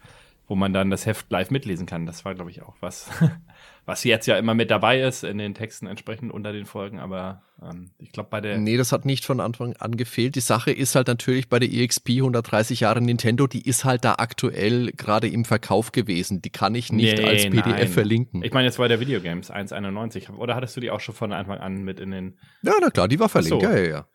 [0.46, 2.04] wo man dann das Heft live mitlesen kann.
[2.06, 3.08] Das war, glaube ich, auch was,
[3.86, 7.42] was jetzt ja immer mit dabei ist in den Texten entsprechend unter den Folgen, aber
[7.62, 8.58] ähm, ich glaube bei der.
[8.58, 10.34] Nee, das hat nicht von Anfang an gefehlt.
[10.34, 14.16] Die Sache ist halt natürlich bei der EXP 130 Jahre Nintendo, die ist halt da
[14.18, 16.42] aktuell gerade im Verkauf gewesen.
[16.42, 17.88] Die kann ich nicht nee, als PDF nein.
[17.88, 18.42] verlinken.
[18.42, 20.34] Ich meine jetzt bei der Videogames 1,91.
[20.34, 22.38] Oder hattest du die auch schon von Anfang an mit in den.
[22.62, 23.62] Ja, na klar, die war verlinkt.
[23.62, 23.68] So.
[23.68, 24.08] Ja, ja, ja.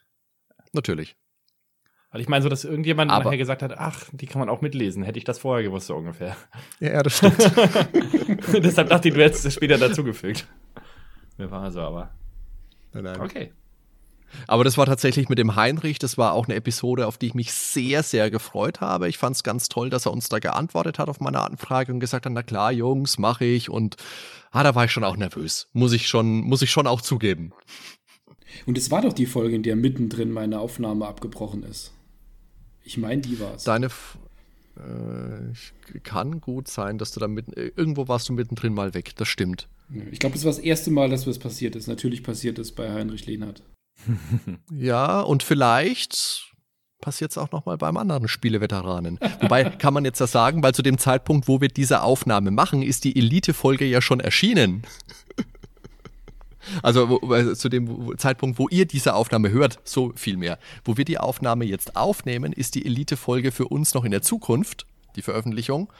[0.73, 1.15] Natürlich.
[2.11, 4.61] Also ich meine, so dass irgendjemand Aber nachher gesagt hat, ach, die kann man auch
[4.61, 5.03] mitlesen.
[5.03, 6.35] Hätte ich das vorher gewusst, so ungefähr.
[6.79, 7.37] Ja, ja das stimmt.
[8.63, 10.47] Deshalb dachte ich, du hättest es später dazugefügt.
[11.37, 12.09] Mir war so, aber.
[12.93, 13.21] Nein, nein.
[13.21, 13.51] Okay.
[14.47, 17.33] Aber das war tatsächlich mit dem Heinrich, das war auch eine Episode, auf die ich
[17.33, 19.09] mich sehr, sehr gefreut habe.
[19.09, 21.99] Ich fand es ganz toll, dass er uns da geantwortet hat auf meine Anfrage und
[21.99, 23.69] gesagt hat, na klar, Jungs, mache ich.
[23.69, 23.97] Und
[24.51, 25.67] ah, da war ich schon auch nervös.
[25.73, 27.53] Muss ich schon, muss ich schon auch zugeben.
[28.65, 31.93] Und es war doch die Folge, in der mittendrin meine Aufnahme abgebrochen ist.
[32.89, 33.65] Ich meine, die war es.
[33.65, 33.85] Deine.
[33.85, 34.17] F
[34.77, 37.53] äh, kann gut sein, dass du da mitten.
[37.53, 39.15] Äh, irgendwo warst du mittendrin mal weg.
[39.15, 39.67] Das stimmt.
[40.11, 41.87] Ich glaube, das war das erste Mal, dass das passiert ist.
[41.87, 43.61] Natürlich passiert es bei Heinrich Lehnhardt.
[44.71, 46.51] ja, und vielleicht
[46.99, 49.19] passiert es auch noch mal beim anderen Spieleveteranen.
[49.39, 52.81] Wobei kann man jetzt das sagen, weil zu dem Zeitpunkt, wo wir diese Aufnahme machen,
[52.81, 54.81] ist die Elite-Folge ja schon erschienen.
[56.83, 60.59] Also wo, zu dem Zeitpunkt, wo ihr diese Aufnahme hört, so viel mehr.
[60.83, 64.85] Wo wir die Aufnahme jetzt aufnehmen, ist die Elite-Folge für uns noch in der Zukunft,
[65.15, 65.91] die Veröffentlichung.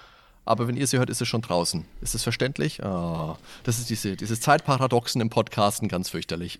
[0.45, 1.85] Aber wenn ihr sie hört, ist es schon draußen.
[2.01, 2.81] Ist das verständlich?
[2.83, 6.59] Oh, das ist diese, dieses Zeitparadoxen im Podcasten ganz fürchterlich.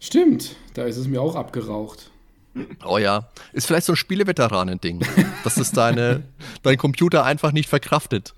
[0.00, 2.10] Stimmt, da ist es mir auch abgeraucht.
[2.84, 5.04] Oh ja, ist vielleicht so ein Spieleveteranen-Ding,
[5.44, 6.24] dass es deine,
[6.62, 8.34] dein Computer einfach nicht verkraftet.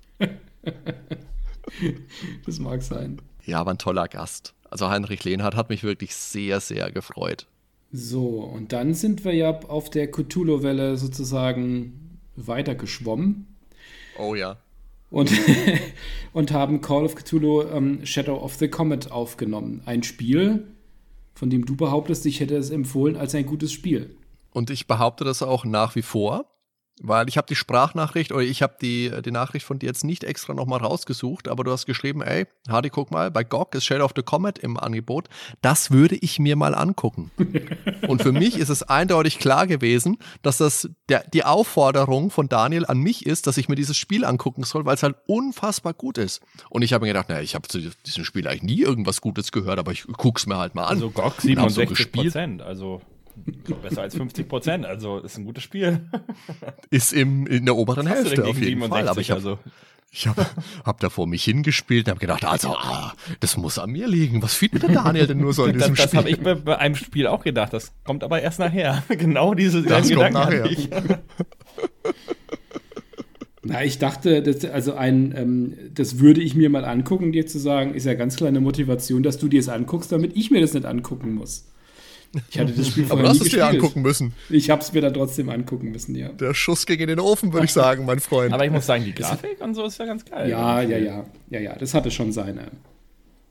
[2.45, 3.21] das mag sein.
[3.45, 4.53] Ja, aber ein toller Gast.
[4.69, 7.47] Also Heinrich Lehnhardt hat mich wirklich sehr, sehr gefreut.
[7.91, 13.47] So, und dann sind wir ja auf der Cthulhu-Welle sozusagen weitergeschwommen.
[14.17, 14.57] Oh ja.
[15.09, 15.31] Und,
[16.33, 19.81] und haben Call of Cthulhu ähm, Shadow of the Comet aufgenommen.
[19.85, 20.67] Ein Spiel,
[21.33, 24.15] von dem du behauptest, ich hätte es empfohlen als ein gutes Spiel.
[24.51, 26.45] Und ich behaupte das auch nach wie vor.
[27.01, 30.23] Weil ich habe die Sprachnachricht oder ich habe die, die Nachricht von dir jetzt nicht
[30.23, 34.05] extra nochmal rausgesucht, aber du hast geschrieben, ey, Hardy, guck mal, bei GOG ist Shadow
[34.05, 35.29] of the Comet im Angebot.
[35.61, 37.31] Das würde ich mir mal angucken.
[38.07, 42.85] Und für mich ist es eindeutig klar gewesen, dass das der, die Aufforderung von Daniel
[42.85, 46.17] an mich ist, dass ich mir dieses Spiel angucken soll, weil es halt unfassbar gut
[46.17, 46.41] ist.
[46.69, 49.51] Und ich habe mir gedacht, naja, ich habe zu diesem Spiel eigentlich nie irgendwas Gutes
[49.51, 50.95] gehört, aber ich guck's mir halt mal an.
[50.95, 53.01] Also GOG 67 Prozent, also
[53.81, 56.01] Besser als 50 Prozent, also ist ein gutes Spiel.
[56.89, 59.07] Ist im, in der oberen Hälfte auf jeden 67, Fall.
[59.07, 59.59] Aber ich habe also.
[60.11, 60.43] Ich habe
[60.85, 64.41] hab da vor mich hingespielt und habe gedacht, also, ah, das muss an mir liegen.
[64.41, 66.17] Was findet der Daniel denn nur so in diesem das, Spiel?
[66.17, 67.73] Das habe ich bei, bei, einem Spiel auch gedacht.
[67.73, 69.03] Das kommt aber erst nachher.
[69.09, 70.67] genau diese das kommt nachher.
[73.61, 77.59] Na, ich dachte, das, also ein, ähm, das würde ich mir mal angucken, dir zu
[77.59, 80.73] sagen, ist ja ganz kleine Motivation, dass du dir es anguckst, damit ich mir das
[80.73, 81.67] nicht angucken muss.
[82.49, 84.33] Ich hatte das Spiel vorher Aber du hast es dir angucken müssen.
[84.49, 86.29] Ich habe es mir dann trotzdem angucken müssen, ja.
[86.29, 88.53] Der Schuss ging in den Ofen, würde ich sagen, mein Freund.
[88.53, 90.49] Aber ich muss sagen, die Grafik und so ist ja ganz geil.
[90.49, 91.25] Ja, ja, ja.
[91.49, 92.71] Ja, ja, das hatte schon seine.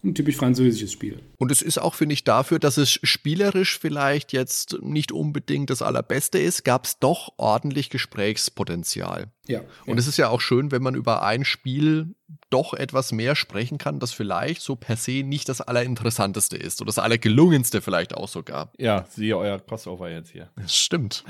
[0.05, 1.21] Ein typisch französisches Spiel.
[1.39, 5.83] Und es ist auch, finde ich, dafür, dass es spielerisch vielleicht jetzt nicht unbedingt das
[5.83, 9.33] Allerbeste ist, gab es doch ordentlich Gesprächspotenzial.
[9.49, 9.63] Ja.
[9.87, 9.97] Und ja.
[9.97, 12.15] es ist ja auch schön, wenn man über ein Spiel
[12.51, 16.89] doch etwas mehr sprechen kann, das vielleicht so per se nicht das Allerinteressanteste ist oder
[16.89, 18.73] das Allergelungenste vielleicht auch sogar.
[18.79, 20.51] Ja, siehe euer Crossover jetzt hier.
[20.57, 21.25] Das stimmt.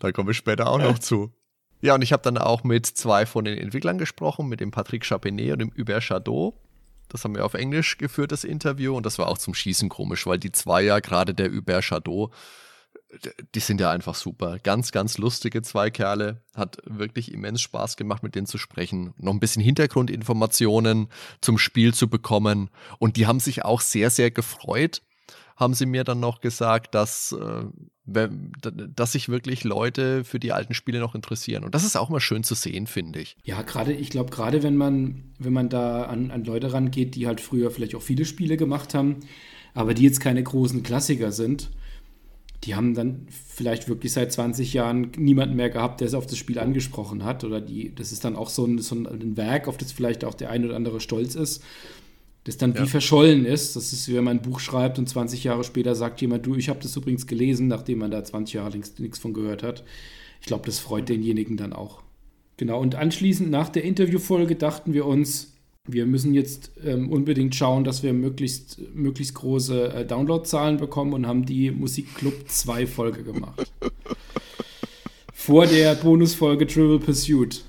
[0.00, 1.32] da kommen wir später auch noch zu.
[1.80, 5.04] Ja, und ich habe dann auch mit zwei von den Entwicklern gesprochen, mit dem Patrick
[5.04, 6.54] Chapenet und dem Hubert Chateau.
[7.08, 10.26] Das haben wir auf Englisch geführt, das Interview, und das war auch zum Schießen komisch,
[10.26, 12.30] weil die zwei ja gerade der Hubert Chateau
[13.54, 14.58] die sind ja einfach super.
[14.62, 16.42] Ganz, ganz lustige zwei Kerle.
[16.54, 19.14] Hat wirklich immens Spaß gemacht, mit denen zu sprechen.
[19.18, 21.08] Noch ein bisschen Hintergrundinformationen
[21.40, 22.70] zum Spiel zu bekommen.
[22.98, 25.02] Und die haben sich auch sehr, sehr gefreut,
[25.56, 27.64] haben sie mir dann noch gesagt, dass, äh,
[28.04, 31.64] dass sich wirklich Leute für die alten Spiele noch interessieren.
[31.64, 33.36] Und das ist auch mal schön zu sehen, finde ich.
[33.44, 37.26] Ja, gerade, ich glaube, gerade wenn man, wenn man da an, an Leute rangeht, die
[37.26, 39.20] halt früher vielleicht auch viele Spiele gemacht haben,
[39.74, 41.70] aber die jetzt keine großen Klassiker sind,
[42.64, 46.38] die haben dann vielleicht wirklich seit 20 Jahren niemanden mehr gehabt, der es auf das
[46.38, 47.44] Spiel angesprochen hat.
[47.44, 50.34] Oder die, das ist dann auch so ein, so ein Werk, auf das vielleicht auch
[50.34, 51.62] der ein oder andere stolz ist,
[52.44, 52.82] das dann ja.
[52.82, 53.76] wie verschollen ist.
[53.76, 56.54] Das ist, wie wenn man ein Buch schreibt und 20 Jahre später sagt jemand, du,
[56.54, 59.84] ich habe das übrigens gelesen, nachdem man da 20 Jahre nichts von gehört hat.
[60.40, 62.02] Ich glaube, das freut denjenigen dann auch.
[62.56, 65.53] Genau, und anschließend nach der Interviewfolge dachten wir uns,
[65.86, 71.26] wir müssen jetzt ähm, unbedingt schauen, dass wir möglichst, möglichst große äh, Downloadzahlen bekommen und
[71.26, 73.70] haben die Musikclub 2 Folge gemacht.
[75.34, 77.64] Vor der Bonusfolge Trivial Pursuit,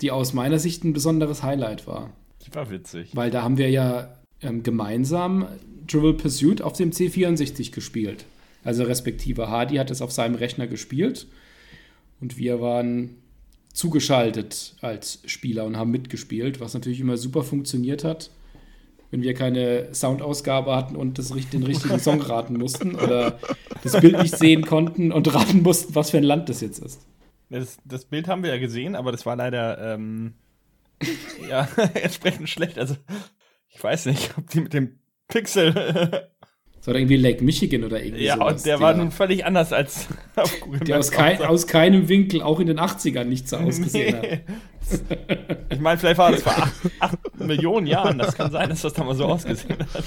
[0.00, 2.10] die aus meiner Sicht ein besonderes Highlight war.
[2.44, 3.14] Die war witzig.
[3.14, 5.46] Weil da haben wir ja ähm, gemeinsam
[5.86, 8.24] Trivial Pursuit auf dem C64 gespielt.
[8.64, 11.28] Also respektive Hardy hat es auf seinem Rechner gespielt
[12.20, 13.16] und wir waren
[13.78, 18.32] zugeschaltet als Spieler und haben mitgespielt, was natürlich immer super funktioniert hat,
[19.12, 23.38] wenn wir keine Soundausgabe hatten und das, den richtigen Song raten mussten oder
[23.84, 27.06] das Bild nicht sehen konnten und raten mussten, was für ein Land das jetzt ist.
[27.50, 30.34] Das, das Bild haben wir ja gesehen, aber das war leider ähm,
[31.48, 32.80] ja, entsprechend schlecht.
[32.80, 32.96] Also
[33.68, 36.28] ich weiß nicht, ob die mit dem Pixel
[36.78, 39.44] das war irgendwie Lake Michigan oder irgendwie Ja, sowas, und der, der war nun völlig
[39.44, 43.48] anders als auf Google Der aus, kein, aus, keinem Winkel auch in den 80ern nicht
[43.48, 44.30] so ausgesehen nee.
[44.30, 44.40] hat.
[45.68, 46.54] Ich meine, vielleicht war das vor
[47.00, 48.16] 8 Millionen Jahren.
[48.16, 50.04] Das kann sein, dass das da mal so ausgesehen hat.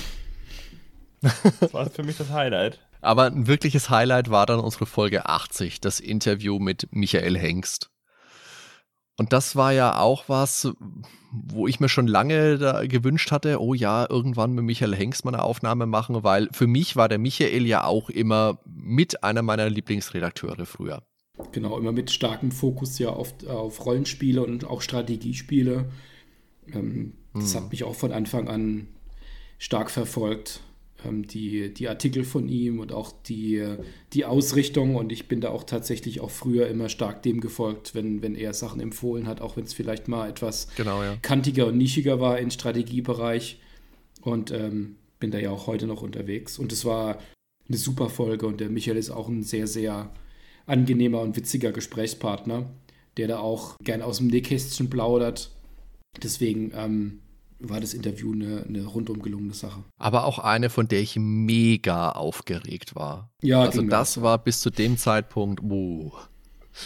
[1.60, 2.80] Das war für mich das Highlight.
[3.00, 7.92] Aber ein wirkliches Highlight war dann unsere Folge 80, das Interview mit Michael Hengst.
[9.18, 10.72] Und das war ja auch was,
[11.32, 15.44] wo ich mir schon lange gewünscht hatte, oh ja, irgendwann mit Michael Hengst mal eine
[15.44, 20.66] Aufnahme machen, weil für mich war der Michael ja auch immer mit einer meiner Lieblingsredakteure
[20.66, 21.04] früher.
[21.52, 25.90] Genau, immer mit starkem Fokus ja auf, auf Rollenspiele und auch Strategiespiele.
[26.74, 27.62] Ähm, das hm.
[27.62, 28.88] hat mich auch von Anfang an
[29.58, 30.62] stark verfolgt
[31.04, 33.76] die, die Artikel von ihm und auch die,
[34.14, 34.96] die Ausrichtung.
[34.96, 38.54] Und ich bin da auch tatsächlich auch früher immer stark dem gefolgt, wenn, wenn er
[38.54, 41.16] Sachen empfohlen hat, auch wenn es vielleicht mal etwas genau, ja.
[41.22, 43.60] kantiger und nischiger war im Strategiebereich.
[44.22, 46.60] Und ähm, bin da ja auch heute noch unterwegs.
[46.60, 47.20] Und es war
[47.70, 50.12] eine super Folge und der Michael ist auch ein sehr, sehr
[50.66, 52.70] angenehmer und witziger Gesprächspartner,
[53.18, 55.52] der da auch gern aus dem Nähkästchen plaudert.
[56.22, 57.20] Deswegen ähm,
[57.62, 59.84] war das Interview eine, eine rundum gelungene Sache.
[59.98, 63.30] Aber auch eine, von der ich mega aufgeregt war.
[63.42, 64.24] Ja, also das auch.
[64.24, 66.12] war bis zu dem Zeitpunkt, uh,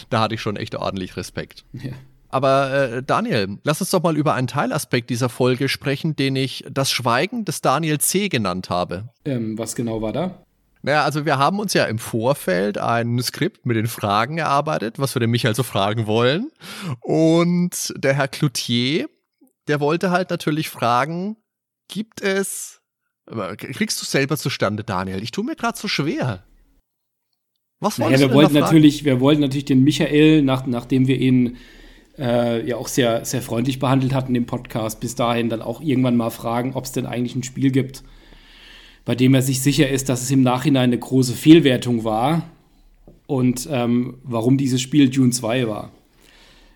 [0.09, 1.65] da hatte ich schon echt ordentlich Respekt.
[1.73, 1.91] Ja.
[2.29, 6.65] Aber äh, Daniel, lass uns doch mal über einen Teilaspekt dieser Folge sprechen, den ich
[6.69, 8.27] das Schweigen des Daniel C.
[8.27, 9.09] genannt habe.
[9.23, 10.45] Ähm, was genau war da?
[10.81, 15.15] Naja, also wir haben uns ja im Vorfeld ein Skript mit den Fragen erarbeitet, was
[15.15, 16.51] wir den Michael so fragen wollen.
[16.99, 19.07] Und der Herr Cloutier
[19.67, 21.37] der wollte halt natürlich fragen,
[21.87, 22.81] gibt es,
[23.57, 25.23] kriegst du selber zustande, Daniel?
[25.23, 26.43] Ich tue mir gerade so schwer.
[27.79, 31.57] Was naja, wir wollten natürlich, wir wollten natürlich den Michael, nach, nachdem wir ihn
[32.17, 36.15] äh, ja auch sehr, sehr freundlich behandelt hatten im Podcast, bis dahin dann auch irgendwann
[36.15, 38.03] mal fragen, ob es denn eigentlich ein Spiel gibt,
[39.03, 42.49] bei dem er sich sicher ist, dass es im Nachhinein eine große Fehlwertung war
[43.27, 45.91] und ähm, warum dieses Spiel Dune 2 war.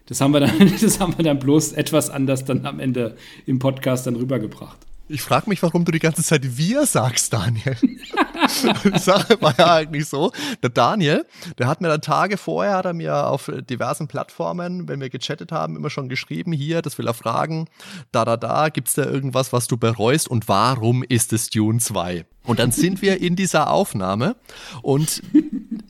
[0.09, 3.59] Das haben wir dann, das haben wir dann bloß etwas anders dann am Ende im
[3.59, 4.77] Podcast dann rübergebracht.
[5.11, 7.75] Ich frage mich, warum du die ganze Zeit wir sagst, Daniel.
[7.81, 11.25] die Sache war ja eigentlich so, der Daniel,
[11.57, 15.51] der hat mir dann Tage vorher, hat er mir auf diversen Plattformen, wenn wir gechattet
[15.51, 17.67] haben, immer schon geschrieben, hier, das will er fragen,
[18.11, 22.25] da, da, da, gibt's da irgendwas, was du bereust und warum ist es Dune 2?
[22.45, 24.35] Und dann sind wir in dieser Aufnahme
[24.83, 25.23] und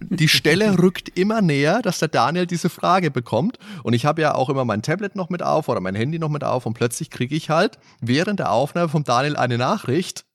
[0.10, 3.60] die Stelle rückt immer näher, dass der Daniel diese Frage bekommt.
[3.84, 6.30] Und ich habe ja auch immer mein Tablet noch mit auf oder mein Handy noch
[6.30, 10.26] mit auf und plötzlich kriege ich halt während der Aufnahme vom Daniel eine Nachricht,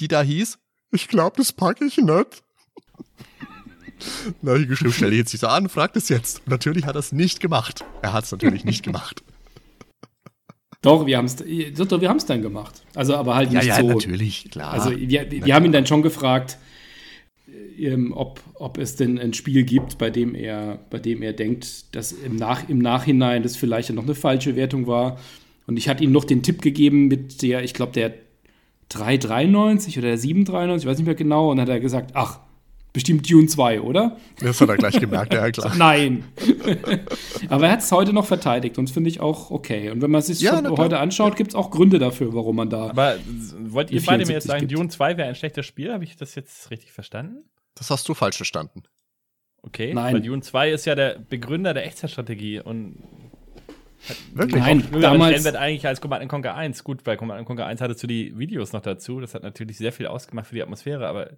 [0.00, 0.58] die da hieß,
[0.92, 2.42] ich glaube, das packe ich nicht.
[4.42, 6.40] Na, ich geschrieben, stelle jetzt nicht so an, fragt es jetzt.
[6.40, 7.84] Und natürlich hat er es nicht gemacht.
[8.02, 9.22] Er hat es natürlich nicht gemacht.
[10.82, 12.82] Doch, wir haben es wir haben's dann gemacht.
[12.94, 13.88] Also, aber halt nicht ja, ja, so.
[13.88, 14.72] natürlich, klar.
[14.72, 16.58] Also, wir, wir haben ihn dann schon gefragt,
[18.12, 22.12] ob, ob es denn ein Spiel gibt, bei dem er, bei dem er denkt, dass
[22.12, 25.18] im, Nach, im Nachhinein das vielleicht noch eine falsche Wertung war.
[25.66, 28.14] Und ich hatte ihm noch den Tipp gegeben mit der, ich glaube, der
[28.88, 31.50] 393 oder der 793, ich weiß nicht mehr genau.
[31.50, 32.40] Und dann hat er gesagt, ach,
[32.92, 34.18] Bestimmt Dune 2, oder?
[34.40, 35.74] Das hat er gleich gemerkt, ja klar.
[35.78, 36.24] Nein.
[37.48, 39.90] Aber er hat es heute noch verteidigt und das finde ich auch okay.
[39.90, 42.68] Und wenn man es sich Ja, heute anschaut, gibt es auch Gründe dafür, warum man
[42.68, 42.90] da.
[42.90, 43.16] Aber
[43.60, 44.72] wollt ihr beide mir 74 jetzt sagen, gibt.
[44.72, 45.92] Dune 2 wäre ein schlechtes Spiel?
[45.92, 47.44] Habe ich das jetzt richtig verstanden?
[47.74, 48.82] Das hast du falsch verstanden.
[49.62, 49.94] Okay.
[49.94, 50.14] Nein.
[50.14, 52.98] Weil Dune 2 ist ja der Begründer der Echtzeitstrategie und
[54.34, 54.60] Wirklich?
[54.60, 55.30] Nein, damals.
[55.30, 56.82] Stellenwert eigentlich als Command Conquer 1.
[56.84, 59.20] Gut, bei Command Conquer 1 hattest du die Videos noch dazu.
[59.20, 61.30] Das hat natürlich sehr viel ausgemacht für die Atmosphäre, aber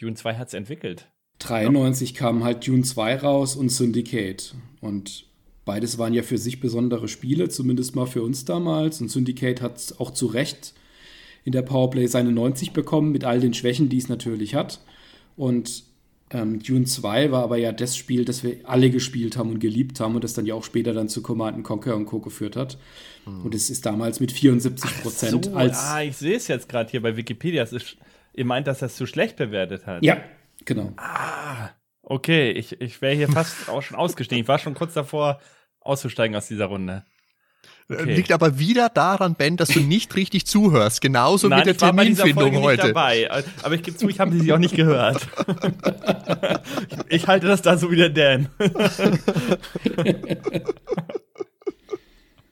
[0.00, 1.08] Dune 2 hat es entwickelt.
[1.38, 4.54] 93 kam halt Dune 2 raus und Syndicate.
[4.80, 5.26] Und
[5.64, 9.00] beides waren ja für sich besondere Spiele, zumindest mal für uns damals.
[9.00, 10.74] Und Syndicate hat auch zu Recht
[11.44, 14.80] in der Powerplay seine 90 bekommen, mit all den Schwächen, die es natürlich hat.
[15.36, 15.84] Und
[16.30, 19.98] ähm, Dune 2 war aber ja das Spiel, das wir alle gespielt haben und geliebt
[20.00, 22.20] haben und das dann ja auch später dann zu Command Conquer und Co.
[22.20, 22.78] geführt hat.
[23.24, 25.78] Und es ist damals mit 74 Prozent So, als.
[25.78, 27.62] ah, ich sehe es jetzt gerade hier bei Wikipedia.
[27.62, 27.96] Es ist,
[28.34, 30.02] ihr meint, dass das zu schlecht bewertet hat.
[30.02, 30.18] Ja,
[30.64, 30.92] genau.
[32.02, 34.42] Okay, ich, ich wäre hier fast auch schon ausgestiegen.
[34.42, 35.40] Ich war schon kurz davor,
[35.80, 37.04] auszusteigen aus dieser Runde.
[37.88, 38.14] Okay.
[38.14, 41.00] Liegt aber wieder daran, Ben, dass du nicht richtig zuhörst.
[41.00, 42.82] Genauso Nein, mit der ich war bei dieser Terminfindung Folge heute.
[42.84, 43.44] Nicht dabei.
[43.62, 45.26] Aber ich gebe zu, ich habe sie auch nicht gehört.
[46.90, 48.48] ich, ich halte das da so wie der Dan.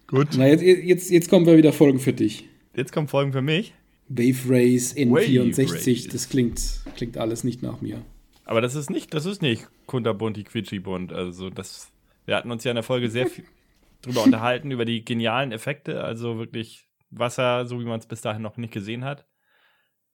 [0.07, 0.29] Gut.
[0.37, 2.49] Na, jetzt, jetzt, jetzt kommen wir wieder Folgen für dich.
[2.75, 3.75] Jetzt kommen Folgen für mich.
[4.11, 6.09] Wave Race N64, Race.
[6.09, 8.05] das klingt, klingt alles nicht nach mir.
[8.45, 11.13] Aber das ist nicht, das ist nicht Kunterbunti Quitschi-Bunt.
[11.13, 11.93] Also das,
[12.27, 13.45] wir hatten uns ja in der Folge sehr viel
[14.03, 16.03] drüber unterhalten, über die genialen Effekte.
[16.03, 19.27] Also wirklich Wasser, so wie man es bis dahin noch nicht gesehen hat.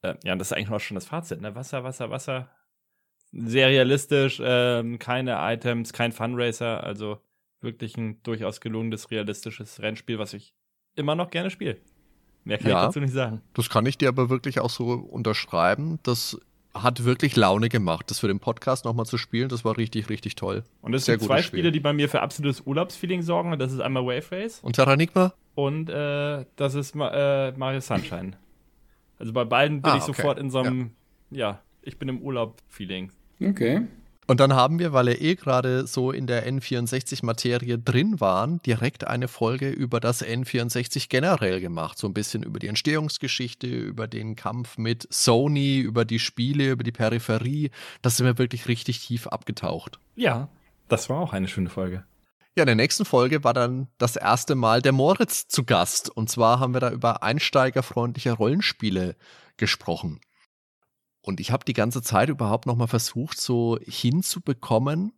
[0.03, 1.55] Äh, ja, und das ist eigentlich auch schon das Fazit, ne?
[1.55, 2.51] Wasser, Wasser, Wasser.
[3.31, 7.19] Sehr realistisch, ähm, keine Items, kein Funracer, also
[7.61, 10.53] wirklich ein durchaus gelungenes, realistisches Rennspiel, was ich
[10.95, 11.81] immer noch gerne spiele.
[12.47, 12.79] Mehr kann Ja.
[12.81, 13.41] ich dazu nicht sagen.
[13.53, 15.99] Das kann ich dir aber wirklich auch so unterschreiben.
[16.03, 16.39] Das
[16.73, 19.49] hat wirklich Laune gemacht, das für den Podcast nochmal zu spielen.
[19.49, 20.63] Das war richtig, richtig toll.
[20.81, 21.59] Und es Sehr sind zwei Spiel.
[21.59, 23.51] Spiele, die bei mir für absolutes Urlaubsfeeling sorgen.
[23.51, 25.33] Und das ist einmal Wave Race Und Terranigma?
[25.55, 28.33] und äh, das ist Ma äh, Mario Sunshine.
[29.19, 30.13] Also bei beiden bin Ah, ich okay.
[30.13, 30.91] sofort in so einem,
[31.31, 31.59] ja.
[31.81, 33.11] ich bin im Urlaub-Feeling.
[33.41, 33.81] Okay.
[34.27, 39.07] Und dann haben wir, weil er eh gerade so in der N64-Materie drin waren, direkt
[39.07, 41.97] eine Folge über das N64 generell gemacht.
[41.97, 46.83] So ein bisschen über die Entstehungsgeschichte, über den Kampf mit Sony, über die Spiele, über
[46.83, 47.71] die Peripherie.
[48.01, 49.99] Das sind wir wirklich richtig tief abgetaucht.
[50.15, 50.49] Ja,
[50.89, 52.03] das war auch eine schöne Folge.
[52.57, 56.09] Ja, in der nächsten Folge war dann das erste Mal der Moritz zu Gast.
[56.09, 59.15] Und zwar haben wir da über einsteigerfreundliche Rollenspiele
[59.55, 60.19] gesprochen.
[61.27, 65.11] Und ich habe die ganze Zeit überhaupt noch mal versucht, so hinzubekommen,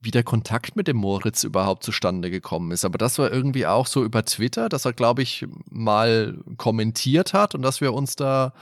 [0.00, 2.84] wie der Kontakt mit dem Moritz überhaupt zustande gekommen ist.
[2.84, 7.54] Aber das war irgendwie auch so über Twitter, dass er, glaube ich, mal kommentiert hat
[7.54, 8.54] und dass wir uns da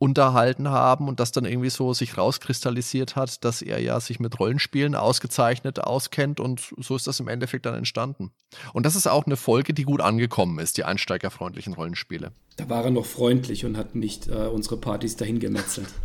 [0.00, 4.40] unterhalten haben und das dann irgendwie so sich rauskristallisiert hat, dass er ja sich mit
[4.40, 8.30] Rollenspielen ausgezeichnet auskennt und so ist das im Endeffekt dann entstanden.
[8.72, 12.32] Und das ist auch eine Folge, die gut angekommen ist, die einsteigerfreundlichen Rollenspiele.
[12.56, 15.88] Da war er noch freundlich und hat nicht äh, unsere Partys dahin gemetzelt.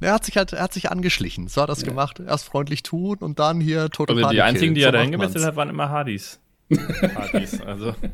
[0.00, 1.46] Er hat sich halt, er hat sich angeschlichen.
[1.46, 2.18] So hat er das gemacht.
[2.18, 5.54] Erst freundlich tun und dann hier total Also die einzigen, die er dahin gemetzelt hat,
[5.54, 6.40] waren immer Hardys.
[7.14, 7.94] Hardys, also.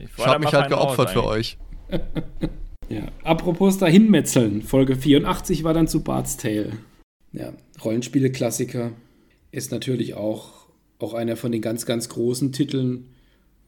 [0.00, 1.58] Ich da habe mich halt geopfert für euch.
[2.88, 3.08] Ja.
[3.22, 6.72] Apropos dahinmetzeln, Folge 84 war dann zu Bart's Tale.
[7.32, 7.52] Ja,
[7.84, 8.92] Rollenspiele-Klassiker
[9.50, 10.68] ist natürlich auch,
[10.98, 13.10] auch einer von den ganz, ganz großen Titeln,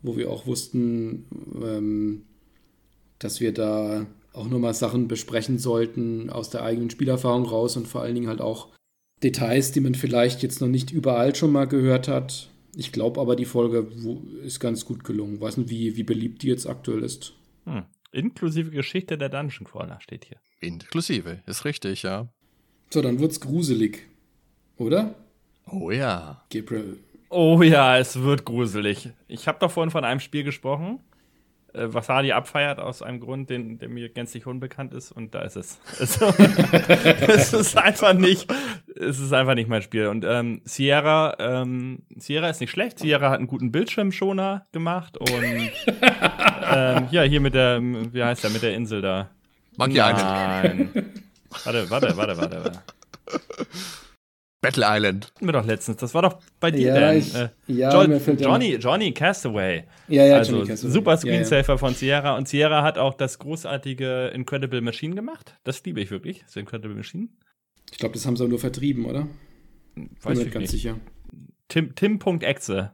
[0.02, 1.26] wo wir auch wussten,
[1.62, 2.22] ähm,
[3.18, 8.02] dass wir da auch nochmal Sachen besprechen sollten aus der eigenen Spielerfahrung raus und vor
[8.02, 8.68] allen Dingen halt auch
[9.22, 12.48] Details, die man vielleicht jetzt noch nicht überall schon mal gehört hat.
[12.76, 13.88] Ich glaube aber, die Folge
[14.44, 15.40] ist ganz gut gelungen.
[15.40, 17.34] Weiß nicht, wie, wie beliebt die jetzt aktuell ist.
[17.66, 17.84] Hm.
[18.12, 20.38] Inklusive Geschichte der Dungeon Crawler steht hier.
[20.60, 22.28] Inklusive, ist richtig, ja.
[22.90, 24.06] So, dann wird's gruselig.
[24.76, 25.14] Oder?
[25.66, 26.44] Oh ja.
[26.52, 26.98] Gabriel.
[27.28, 29.10] Oh ja, es wird gruselig.
[29.28, 30.98] Ich habe doch vorhin von einem Spiel gesprochen,
[31.72, 35.42] äh, was Hardy abfeiert aus einem Grund, den, der mir gänzlich unbekannt ist, und da
[35.42, 35.78] ist es.
[37.30, 38.52] Es ist einfach nicht,
[38.96, 40.08] es ist einfach nicht mein Spiel.
[40.08, 42.98] Und ähm, Sierra, ähm, Sierra ist nicht schlecht.
[42.98, 45.30] Sierra hat einen guten Bildschirmschoner gemacht und
[46.72, 49.30] ähm, ja, hier mit der, wie heißt der, mit der Insel da.
[49.76, 50.94] Monkey Island.
[50.94, 51.12] Nein.
[51.64, 52.82] Warte, warte, warte, warte, warte.
[54.62, 55.32] Battle Island.
[55.34, 55.96] Hatten wir doch letztens.
[55.98, 57.16] Das war doch bei dir, Ja, Dan.
[57.16, 59.84] ich- äh, ja, Jo- mir fällt Johnny, Johnny Castaway.
[60.08, 60.92] Ja, ja, also Johnny Castaway.
[60.92, 61.20] super Ja, ja.
[61.20, 62.36] Screensaver von Sierra.
[62.36, 65.56] Und Sierra hat auch das großartige Incredible Machine gemacht.
[65.64, 67.28] Das liebe ich wirklich, das Incredible Machine.
[67.90, 69.20] Ich glaube, das haben sie auch nur vertrieben, oder?
[69.20, 69.28] Weiß
[69.96, 70.70] Bin mir ich nicht ganz nicht.
[70.70, 70.96] sicher.
[71.68, 72.92] Tim, Tim.exe.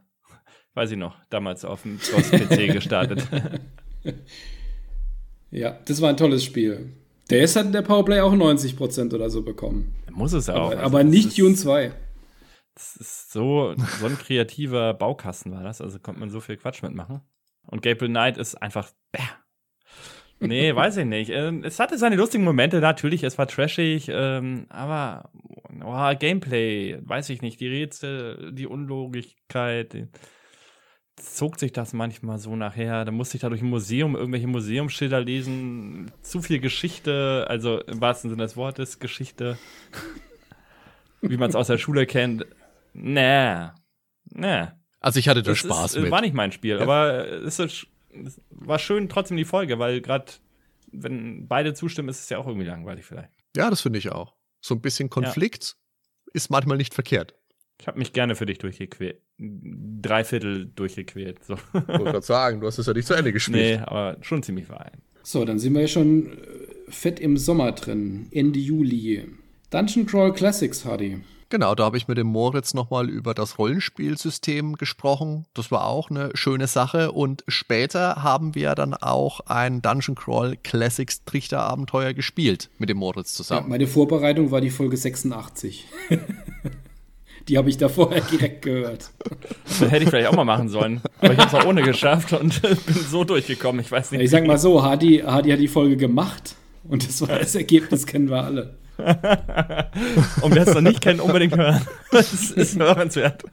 [0.73, 3.27] Weiß ich noch, damals auf dem DOS-PC gestartet.
[5.51, 6.93] Ja, das war ein tolles Spiel.
[7.29, 9.93] Der ist hat in der Powerplay auch 90% oder so bekommen.
[10.17, 10.71] Muss es ja auch.
[10.71, 11.91] Aber, Also aber das nicht Dune 2.
[12.73, 16.81] Das ist so, so ein kreativer Baukasten war das, also konnte man so viel Quatsch
[16.81, 17.21] mitmachen.
[17.67, 19.21] Und Gabriel Knight ist einfach, bäh.
[20.39, 21.29] Nee, weiß ich nicht.
[21.29, 25.29] Ähm, Es hatte seine lustigen Momente, natürlich, es war trashig, ähm, aber
[25.83, 30.07] oh, Gameplay, weiß ich nicht, die Rätsel, die Unlogigkeit, die,
[31.17, 33.03] zog sich das manchmal so nachher.
[33.05, 37.99] Da musste ich da durch ein Museum irgendwelche Museumsschilder lesen, zu viel Geschichte, also im
[37.99, 39.57] wahrsten Sinne des Wortes Geschichte,
[41.21, 42.45] wie man es aus der Schule kennt.
[42.93, 43.67] Nee,
[44.25, 44.67] nee.
[44.99, 46.11] Also ich hatte da Das Spaß ist, mit.
[46.11, 50.31] War nicht mein Spiel, aber es, ist, es war schön trotzdem die Folge, weil gerade
[50.91, 53.31] wenn beide zustimmen, ist es ja auch irgendwie langweilig vielleicht.
[53.55, 54.35] Ja, das finde ich auch.
[54.61, 55.77] So ein bisschen Konflikt
[56.33, 57.35] ist manchmal nicht verkehrt.
[57.79, 59.21] Ich habe mich gerne für dich durchgequält.
[59.39, 61.43] Dreiviertel durchgequält.
[61.43, 61.55] So.
[61.73, 63.79] Ich wollte gerade sagen, du hast es ja nicht zu Ende gespielt.
[63.79, 64.97] nee, aber schon ziemlich vereint.
[65.23, 66.31] So, dann sind wir ja schon äh,
[66.89, 68.27] fett im Sommer drin.
[68.31, 69.27] Ende Juli.
[69.69, 71.19] Dungeon Crawl Classics, Hardy.
[71.49, 75.45] Genau, da habe ich mit dem Moritz nochmal über das Rollenspielsystem gesprochen.
[75.53, 77.11] Das war auch eine schöne Sache.
[77.13, 83.31] Und später haben wir dann auch ein Dungeon Crawl Classics Trichterabenteuer gespielt mit dem Moritz
[83.33, 83.69] Ja, zusammen.
[83.69, 85.87] meine Vorbereitung war die Folge 86.
[87.47, 89.11] die habe ich da vorher direkt gehört.
[89.65, 91.01] Das hätte ich vielleicht auch mal machen sollen.
[91.19, 93.81] Aber ich habe es auch ohne geschafft und bin so durchgekommen.
[93.81, 94.19] Ich weiß nicht.
[94.19, 97.55] Ja, ich sag mal so, Hardy, Hardy hat die Folge gemacht und das war das
[97.55, 98.77] Ergebnis, kennen wir alle.
[100.41, 101.85] Und wer es noch nicht kennt, unbedingt hören.
[102.11, 103.43] Das ist hörenswert.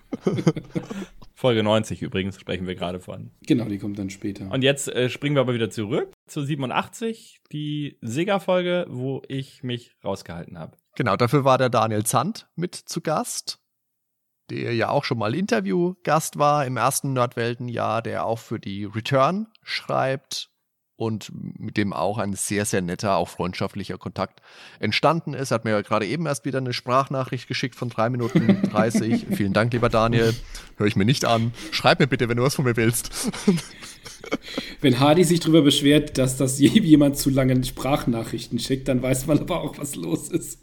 [1.34, 3.30] Folge 90 übrigens sprechen wir gerade von.
[3.46, 4.50] Genau, die kommt dann später.
[4.50, 9.94] Und jetzt äh, springen wir aber wieder zurück zu 87, die Sega-Folge, wo ich mich
[10.02, 10.78] rausgehalten habe.
[10.96, 13.58] Genau, dafür war der Daniel Zandt mit zu Gast,
[14.50, 19.46] der ja auch schon mal Interviewgast war im ersten Nerdwelten-Jahr, der auch für die Return
[19.62, 20.50] schreibt
[20.96, 24.40] und mit dem auch ein sehr, sehr netter, auch freundschaftlicher Kontakt
[24.78, 25.50] entstanden ist.
[25.50, 29.26] Er hat mir ja gerade eben erst wieder eine Sprachnachricht geschickt von drei Minuten 30.
[29.32, 30.32] Vielen Dank, lieber Daniel.
[30.76, 31.52] Höre ich mir nicht an.
[31.72, 33.10] Schreib mir bitte, wenn du was von mir willst.
[34.80, 39.26] Wenn Hardy sich darüber beschwert, dass das je- jemand zu lange Sprachnachrichten schickt, dann weiß
[39.26, 40.60] man aber auch, was los ist.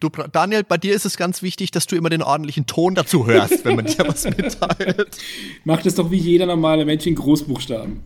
[0.00, 3.26] Du, Daniel, bei dir ist es ganz wichtig, dass du immer den ordentlichen Ton dazu
[3.26, 5.18] hörst, wenn man dir was mitteilt.
[5.64, 8.02] Macht es doch wie jeder normale Mensch in Großbuchstaben.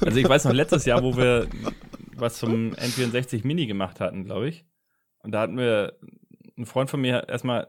[0.00, 1.46] Also ich weiß noch, letztes Jahr, wo wir
[2.16, 4.64] was zum N64 Mini gemacht hatten, glaube ich.
[5.22, 5.94] Und da hatten wir
[6.58, 7.66] ein Freund von mir erstmal,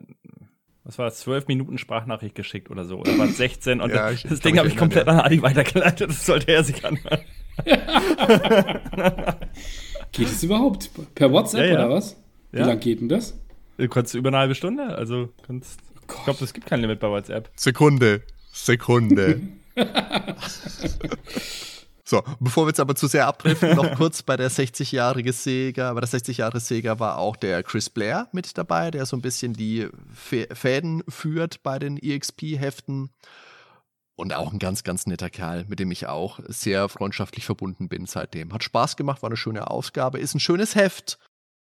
[0.83, 2.97] was war das, zwölf Minuten Sprachnachricht geschickt oder so.
[2.99, 3.79] Oder war es 16?
[3.81, 6.09] Und Ja, das, ich- das Ding habe ich komplett an Adi weitergeleitet.
[6.09, 7.19] Das sollte er sich anhören.
[10.13, 10.89] Geht es überhaupt?
[11.15, 11.73] Per WhatsApp Ja, ja.
[11.85, 12.15] oder was?
[12.51, 12.67] Wie Ja.
[12.67, 13.33] lang geht denn das?
[13.77, 16.23] Du kannst über eine halbe Stunde, also kannst, ich Gott.
[16.25, 17.49] glaube, es gibt kein Limit bei WhatsApp.
[17.55, 18.21] Sekunde.
[18.51, 19.41] Sekunde.
[22.05, 26.01] so, bevor wir jetzt aber zu sehr abdriften, noch kurz bei der 60-jährige Sega, bei
[26.01, 29.53] der 60 Jahre Sega war auch der Chris Blair mit dabei, der so ein bisschen
[29.53, 29.87] die
[30.29, 33.09] Fä- Fäden führt bei den EXP-Heften.
[34.15, 38.05] Und auch ein ganz, ganz netter Kerl, mit dem ich auch sehr freundschaftlich verbunden bin
[38.05, 38.53] seitdem.
[38.53, 41.17] Hat Spaß gemacht, war eine schöne Ausgabe, ist ein schönes Heft.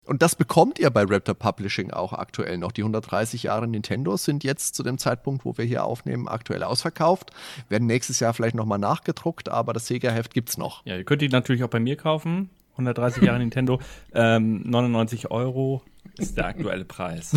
[0.06, 2.72] Und das bekommt ihr bei Raptor Publishing auch aktuell noch.
[2.72, 7.32] Die 130 Jahre Nintendo sind jetzt zu dem Zeitpunkt, wo wir hier aufnehmen, aktuell ausverkauft.
[7.68, 10.84] Werden nächstes Jahr vielleicht nochmal nachgedruckt, aber das Sega-Heft gibt's noch.
[10.86, 12.50] Ja, ihr könnt die natürlich auch bei mir kaufen.
[12.72, 13.80] 130 Jahre Nintendo.
[14.14, 15.84] Ähm, 99 Euro
[16.18, 17.36] ist der aktuelle Preis.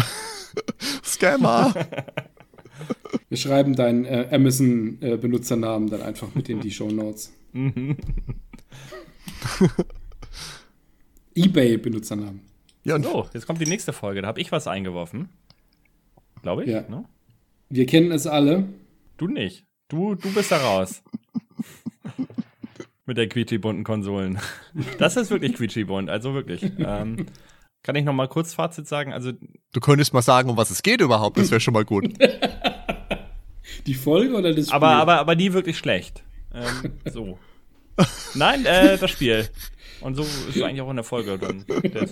[1.05, 1.75] Scammer!
[3.29, 7.33] Wir schreiben deinen äh, Amazon-Benutzernamen dann einfach mit in die Show Notes.
[11.35, 12.41] Ebay-Benutzernamen.
[12.85, 14.23] ja, und So, jetzt kommt die nächste Folge.
[14.23, 15.29] Da habe ich was eingeworfen.
[16.43, 16.71] Glaube ich.
[16.71, 16.83] Ja.
[16.89, 17.05] Ne?
[17.69, 18.69] Wir kennen es alle.
[19.17, 19.65] Du nicht.
[19.89, 21.03] Du, du bist da raus.
[23.07, 24.39] Mit der quietschi-bunten Konsolen.
[24.99, 26.71] Das ist wirklich quietschi-bunt, also wirklich.
[26.79, 27.27] Ähm,
[27.83, 29.13] kann ich noch mal kurz Fazit sagen?
[29.13, 32.05] Also, du könntest mal sagen, um was es geht überhaupt, das wäre schon mal gut.
[33.87, 34.75] Die Folge oder das Spiel?
[34.77, 36.23] aber, aber, aber nie wirklich schlecht.
[36.55, 37.39] Ähm, so.
[38.35, 39.49] Nein, äh, das Spiel.
[40.01, 41.65] Und so ist es eigentlich auch in der Folge dann.
[41.93, 42.11] Das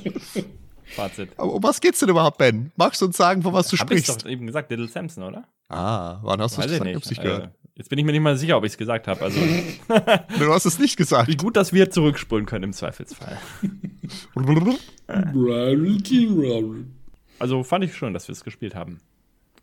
[0.95, 1.31] Fazit.
[1.37, 2.73] Aber um was geht's denn überhaupt, Ben?
[2.77, 4.25] Magst du uns sagen, von was du Hab ich sprichst?
[4.25, 5.45] doch eben gesagt, Little Samson, oder?
[5.69, 6.81] Ah, wann hast du es ich gesagt?
[6.81, 6.97] Ich nicht.
[6.97, 7.51] hab's nicht Äh, gehört.
[7.77, 9.21] jetzt bin ich mir nicht mal sicher, ob ich es gesagt habe.
[9.23, 9.39] Also,
[10.39, 11.29] Du hast es nicht gesagt.
[11.29, 13.39] wie gut, dass wir zurückspulen können im Zweifelsfall.
[17.39, 19.01] Also fand ich schön, dass wir es gespielt haben.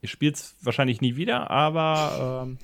[0.02, 2.58] Ich spiele es wahrscheinlich nie wieder, aber ähm,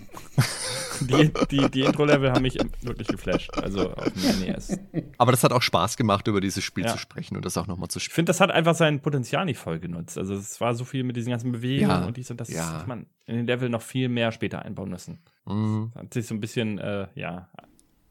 [1.02, 3.52] die, die, die Intro-Level haben mich wirklich geflasht.
[3.58, 4.78] Also auf dem NES.
[5.18, 6.92] Aber das hat auch Spaß gemacht, über dieses Spiel Ja.
[6.92, 8.16] zu sprechen und das auch nochmal zu Ich spielen.
[8.16, 10.18] finde, das hat einfach sein Potenzial nicht voll genutzt.
[10.18, 12.50] Also es war so viel mit diesen ganzen Bewegungen Ja, und dies und das.
[12.50, 12.78] ja.
[12.78, 15.20] hätte man in den Level noch viel mehr später einbauen müssen.
[15.46, 15.92] Mhm.
[15.96, 17.50] Hat sich so ein bisschen, äh, ja,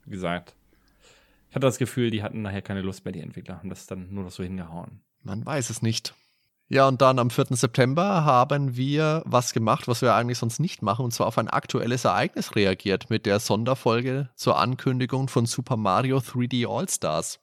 [0.07, 0.57] gesagt,
[1.51, 4.13] Ich hatte das Gefühl, die hatten nachher keine Lust mehr, die Entwickler, haben das dann
[4.13, 5.01] nur noch so hingehauen.
[5.23, 6.15] Man weiß es nicht.
[6.73, 7.49] Ja, und dann am 4.
[7.51, 11.49] September haben wir was gemacht, was wir eigentlich sonst nicht machen, und zwar auf ein
[11.49, 17.41] aktuelles Ereignis reagiert mit der Sonderfolge zur Ankündigung von Super Mario 3D All-Stars.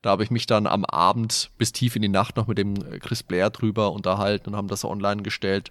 [0.00, 2.72] Da habe ich mich dann am Abend bis tief in die Nacht noch mit dem
[3.00, 5.70] Chris Blair drüber unterhalten und haben das online gestellt.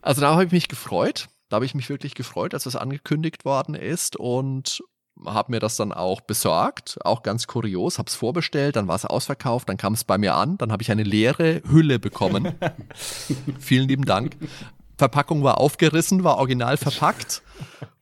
[0.00, 1.28] Also da habe ich mich gefreut.
[1.50, 4.82] Da habe ich mich wirklich gefreut, als das angekündigt worden ist und
[5.26, 9.04] habe mir das dann auch besorgt, auch ganz kurios, habe es vorbestellt, dann war es
[9.04, 12.54] ausverkauft, dann kam es bei mir an, dann habe ich eine leere Hülle bekommen.
[13.58, 14.36] Vielen lieben Dank.
[14.98, 17.42] Verpackung war aufgerissen, war original verpackt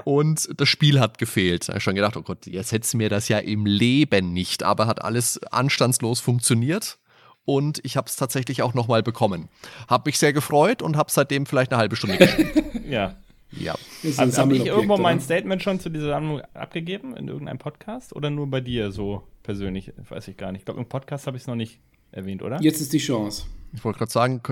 [0.04, 1.64] und das Spiel hat gefehlt.
[1.64, 4.62] Da habe ich schon gedacht, oh Gott, jetzt hätte mir das ja im Leben nicht,
[4.62, 6.98] aber hat alles anstandslos funktioniert
[7.44, 9.48] und ich habe es tatsächlich auch nochmal bekommen.
[9.88, 12.64] Habe mich sehr gefreut und habe seitdem vielleicht eine halbe Stunde gespielt.
[12.88, 13.14] ja.
[13.51, 13.74] Ja.
[14.18, 15.03] Habe hab ich irgendwo oder?
[15.03, 19.22] mein Statement schon zu dieser Sammlung abgegeben in irgendeinem Podcast oder nur bei dir so
[19.42, 19.92] persönlich?
[20.09, 20.61] Weiß ich gar nicht.
[20.61, 21.80] Ich glaube, im Podcast habe ich es noch nicht
[22.12, 22.61] erwähnt, oder?
[22.61, 23.46] Jetzt ist die Chance.
[23.72, 24.42] Ich wollte gerade sagen,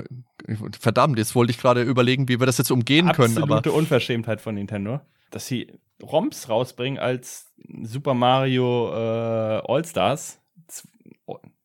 [0.79, 3.45] verdammt, jetzt wollte ich gerade überlegen, wie wir das jetzt umgehen Absolute können.
[3.45, 5.73] Absolute Unverschämtheit von Nintendo, dass sie
[6.03, 10.41] ROMs rausbringen als Super Mario äh, All-Stars.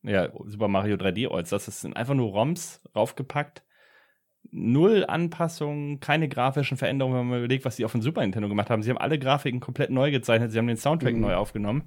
[0.04, 1.66] Ja, Super Mario 3D All-Stars.
[1.66, 3.64] Das sind einfach nur ROMs raufgepackt
[4.52, 8.70] null Anpassungen, keine grafischen Veränderungen, wenn man überlegt, was sie auf dem Super Nintendo gemacht
[8.70, 8.84] haben.
[8.84, 11.22] Sie haben alle Grafiken komplett neu gezeichnet, sie haben den Soundtrack mhm.
[11.22, 11.84] neu aufgenommen.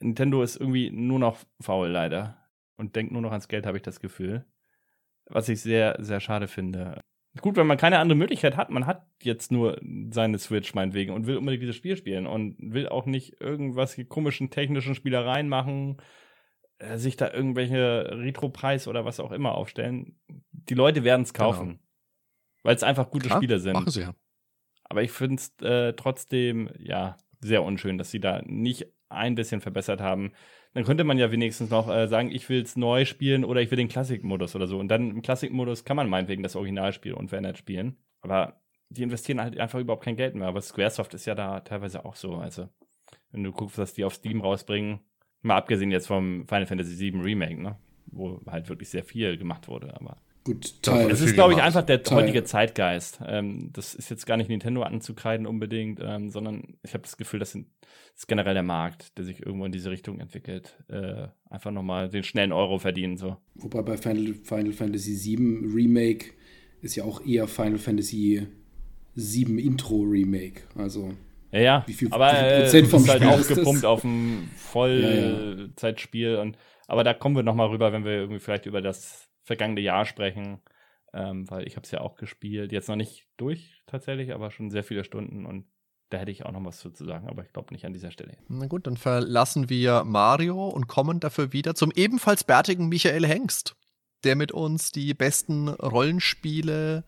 [0.00, 2.38] Nintendo ist irgendwie nur noch faul, leider.
[2.76, 4.44] Und denkt nur noch ans Geld, habe ich das Gefühl.
[5.26, 7.00] Was ich sehr, sehr schade finde.
[7.40, 9.78] Gut, wenn man keine andere Möglichkeit hat, man hat jetzt nur
[10.10, 14.50] seine Switch meinetwegen und will unbedingt dieses Spiel spielen und will auch nicht irgendwas komischen
[14.50, 15.98] technischen Spielereien machen,
[16.78, 20.18] äh, sich da irgendwelche Retro-Preis oder was auch immer aufstellen.
[20.52, 21.66] Die Leute werden es kaufen.
[21.68, 21.87] Genau
[22.68, 23.72] weil es einfach gute Klar, Spiele sind.
[23.72, 24.14] Machen sie ja.
[24.84, 29.62] Aber ich finde es äh, trotzdem, ja, sehr unschön, dass sie da nicht ein bisschen
[29.62, 30.32] verbessert haben.
[30.74, 33.70] Dann könnte man ja wenigstens noch äh, sagen, ich will es neu spielen oder ich
[33.70, 34.78] will den Klassikmodus oder so.
[34.78, 37.96] Und dann im Klassikmodus kann man meinetwegen das Originalspiel unverändert spielen.
[38.20, 38.60] Aber
[38.90, 40.48] die investieren halt einfach überhaupt kein Geld mehr.
[40.48, 42.34] Aber Squaresoft ist ja da teilweise auch so.
[42.34, 42.68] Also,
[43.30, 45.00] wenn du guckst, was die auf Steam rausbringen,
[45.40, 47.78] mal abgesehen jetzt vom Final Fantasy VII Remake, ne?
[48.04, 51.10] Wo halt wirklich sehr viel gemacht wurde, aber Gut, Teil.
[51.10, 52.22] Das ist, glaube ich, einfach der Teil.
[52.22, 53.20] heutige Zeitgeist.
[53.26, 57.38] Ähm, das ist jetzt gar nicht Nintendo anzukreiden unbedingt, ähm, sondern ich habe das Gefühl,
[57.38, 60.82] das, sind, das, ist generell der Markt, der sich irgendwo in diese Richtung entwickelt.
[60.88, 63.18] Äh, einfach nochmal den schnellen Euro verdienen.
[63.18, 63.36] So.
[63.56, 66.28] Wobei bei Final, Final Fantasy VII Remake
[66.80, 68.46] ist ja auch eher Final Fantasy
[69.16, 70.62] VII Intro Remake.
[70.76, 71.12] Also.
[71.52, 71.84] Ja, ja.
[71.86, 76.32] Wie viel, aber wie viel Prozent äh, vom ist halt Spiel aufgepumpt auf ein Vollzeitspiel.
[76.32, 76.52] Ja, ja.
[76.86, 80.60] aber da kommen wir nochmal rüber, wenn wir irgendwie vielleicht über das vergangene Jahr sprechen,
[81.12, 82.70] ähm, weil ich habe es ja auch gespielt.
[82.70, 85.66] Jetzt noch nicht durch tatsächlich, aber schon sehr viele Stunden und
[86.10, 88.38] da hätte ich auch noch was zu sagen, aber ich glaube nicht an dieser Stelle.
[88.48, 93.76] Na gut, dann verlassen wir Mario und kommen dafür wieder zum ebenfalls bärtigen Michael Hengst,
[94.24, 97.04] der mit uns die besten Rollenspiele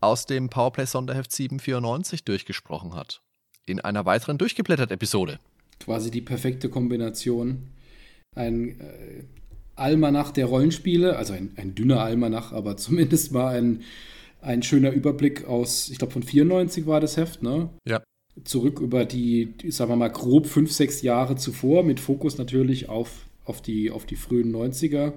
[0.00, 3.22] aus dem Powerplay Sonderheft 794 durchgesprochen hat.
[3.66, 5.38] In einer weiteren Durchgeblättert-Episode.
[5.78, 7.68] Quasi die perfekte Kombination.
[8.34, 9.24] Ein äh,
[9.76, 13.80] Almanach der Rollenspiele, also ein, ein dünner Almanach, aber zumindest mal ein,
[14.40, 17.70] ein schöner Überblick aus, ich glaube von 94 war das Heft, ne?
[17.86, 18.02] Ja.
[18.44, 23.26] Zurück über die, sagen wir mal, grob fünf, sechs Jahre zuvor, mit Fokus natürlich auf,
[23.44, 25.12] auf, die, auf die frühen 90er.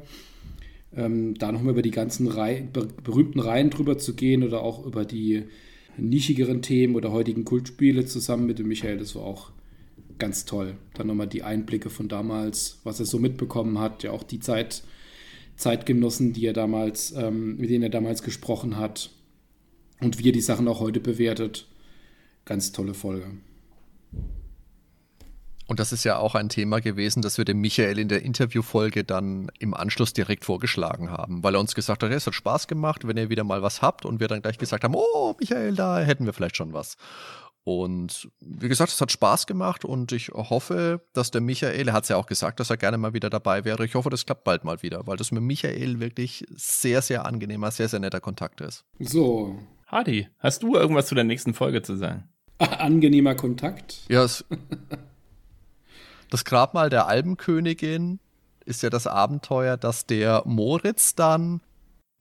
[0.98, 2.68] Ähm, da nochmal über die ganzen Reihe,
[3.04, 5.44] berühmten Reihen drüber zu gehen oder auch über die
[5.98, 9.52] nischigeren Themen oder heutigen Kultspiele zusammen mit dem Michael, das war auch
[10.20, 10.78] ganz toll.
[10.94, 14.84] Dann nochmal die Einblicke von damals, was er so mitbekommen hat, ja auch die Zeit,
[15.56, 19.10] Zeitgenossen, die er damals, ähm, mit denen er damals gesprochen hat
[20.02, 21.68] und wie er die Sachen auch heute bewertet.
[22.46, 23.32] Ganz tolle Folge.
[25.68, 29.04] Und das ist ja auch ein Thema gewesen, das wir dem Michael in der Interviewfolge
[29.04, 33.08] dann im Anschluss direkt vorgeschlagen haben, weil er uns gesagt hat, es hat Spaß gemacht,
[33.08, 36.00] wenn ihr wieder mal was habt und wir dann gleich gesagt haben, oh, Michael, da
[36.00, 36.98] hätten wir vielleicht schon was.
[37.66, 42.04] Und wie gesagt, es hat Spaß gemacht und ich hoffe, dass der Michael, er hat
[42.04, 43.84] es ja auch gesagt, dass er gerne mal wieder dabei wäre.
[43.84, 47.72] Ich hoffe, das klappt bald mal wieder, weil das mit Michael wirklich sehr, sehr angenehmer,
[47.72, 48.86] sehr, sehr netter Kontakt ist.
[49.00, 49.58] So.
[49.88, 52.30] Hardy, hast du irgendwas zu der nächsten Folge zu sagen?
[52.60, 54.06] Angenehmer Kontakt?
[54.10, 54.46] Ja, es,
[56.30, 58.20] das Grabmal der Albenkönigin
[58.66, 61.62] ist ja das Abenteuer, dass der Moritz dann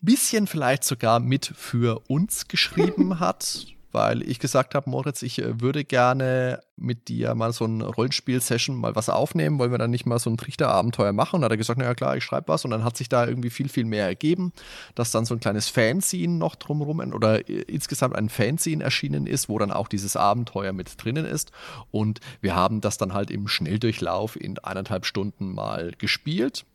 [0.01, 5.61] bisschen vielleicht sogar mit für uns geschrieben hat weil ich gesagt habe, Moritz, ich äh,
[5.61, 10.05] würde gerne mit dir mal so ein Rollenspiel-Session mal was aufnehmen, wollen wir dann nicht
[10.05, 11.37] mal so ein Trichterabenteuer machen?
[11.37, 12.65] Und dann hat er gesagt, na ja klar, ich schreibe was.
[12.65, 14.53] Und dann hat sich da irgendwie viel, viel mehr ergeben,
[14.97, 19.49] dass dann so ein kleines Fanzine noch drumherum oder äh, insgesamt ein Fanzine erschienen ist,
[19.49, 21.53] wo dann auch dieses Abenteuer mit drinnen ist.
[21.93, 26.67] Und wir haben das dann halt im Schnelldurchlauf in eineinhalb Stunden mal gespielt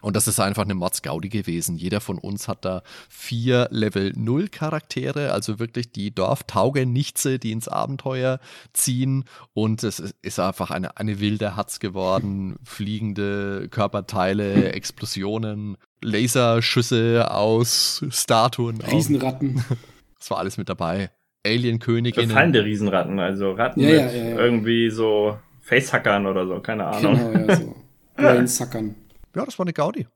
[0.00, 1.76] und das ist einfach eine Mordsgaudi gewesen.
[1.76, 7.66] Jeder von uns hat da vier Level 0 Charaktere, also wirklich die Dorftaugenichtse, die ins
[7.66, 8.38] Abenteuer
[8.72, 9.24] ziehen.
[9.54, 12.56] Und es ist einfach eine, eine wilde Hatz geworden.
[12.64, 18.80] Fliegende Körperteile, Explosionen, Laserschüsse aus Statuen.
[18.80, 19.64] Riesenratten.
[20.20, 21.12] Das war alles mit dabei.
[21.46, 22.30] Alien-Königinnen.
[22.30, 27.32] Verfallende Riesenratten, also Ratten ja, mit ja, ja, irgendwie so Facehackern oder so, keine Ahnung.
[27.32, 27.76] Genau, ja, so.
[28.16, 28.96] Brainsuckern
[29.38, 30.06] ja, das war eine Gaudi.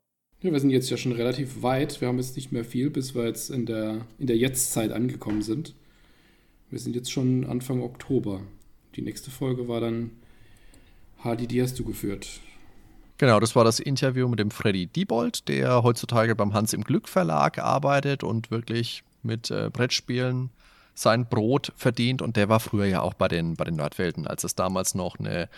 [0.43, 2.01] Ja, wir sind jetzt ja schon relativ weit.
[2.01, 5.43] Wir haben jetzt nicht mehr viel, bis wir jetzt in der, in der Jetztzeit angekommen
[5.43, 5.75] sind.
[6.71, 8.41] Wir sind jetzt schon Anfang Oktober.
[8.97, 10.11] Die nächste Folge war dann
[11.19, 12.41] Hardy, die hast du geführt.
[13.19, 17.09] Genau, das war das Interview mit dem Freddy Diebold, der heutzutage beim Hans im Glück
[17.09, 20.51] Verlag arbeitet und wirklich mit äh, Brettspielen
[20.95, 22.21] sein Brot verdient.
[22.21, 25.21] Und der war früher ja auch bei den, bei den Nordwelten, als es damals noch
[25.21, 25.49] eine ein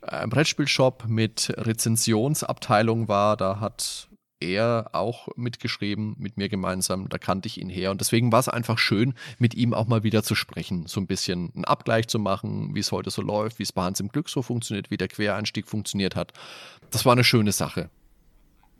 [0.00, 3.36] Brettspielshop mit Rezensionsabteilung war.
[3.36, 4.08] Da hat
[4.40, 7.08] er auch mitgeschrieben, mit mir gemeinsam.
[7.08, 7.90] Da kannte ich ihn her.
[7.90, 10.86] Und deswegen war es einfach schön, mit ihm auch mal wieder zu sprechen.
[10.86, 13.82] So ein bisschen einen Abgleich zu machen, wie es heute so läuft, wie es bei
[13.82, 16.32] Hans im Glück so funktioniert, wie der Quereinstieg funktioniert hat.
[16.90, 17.90] Das war eine schöne Sache.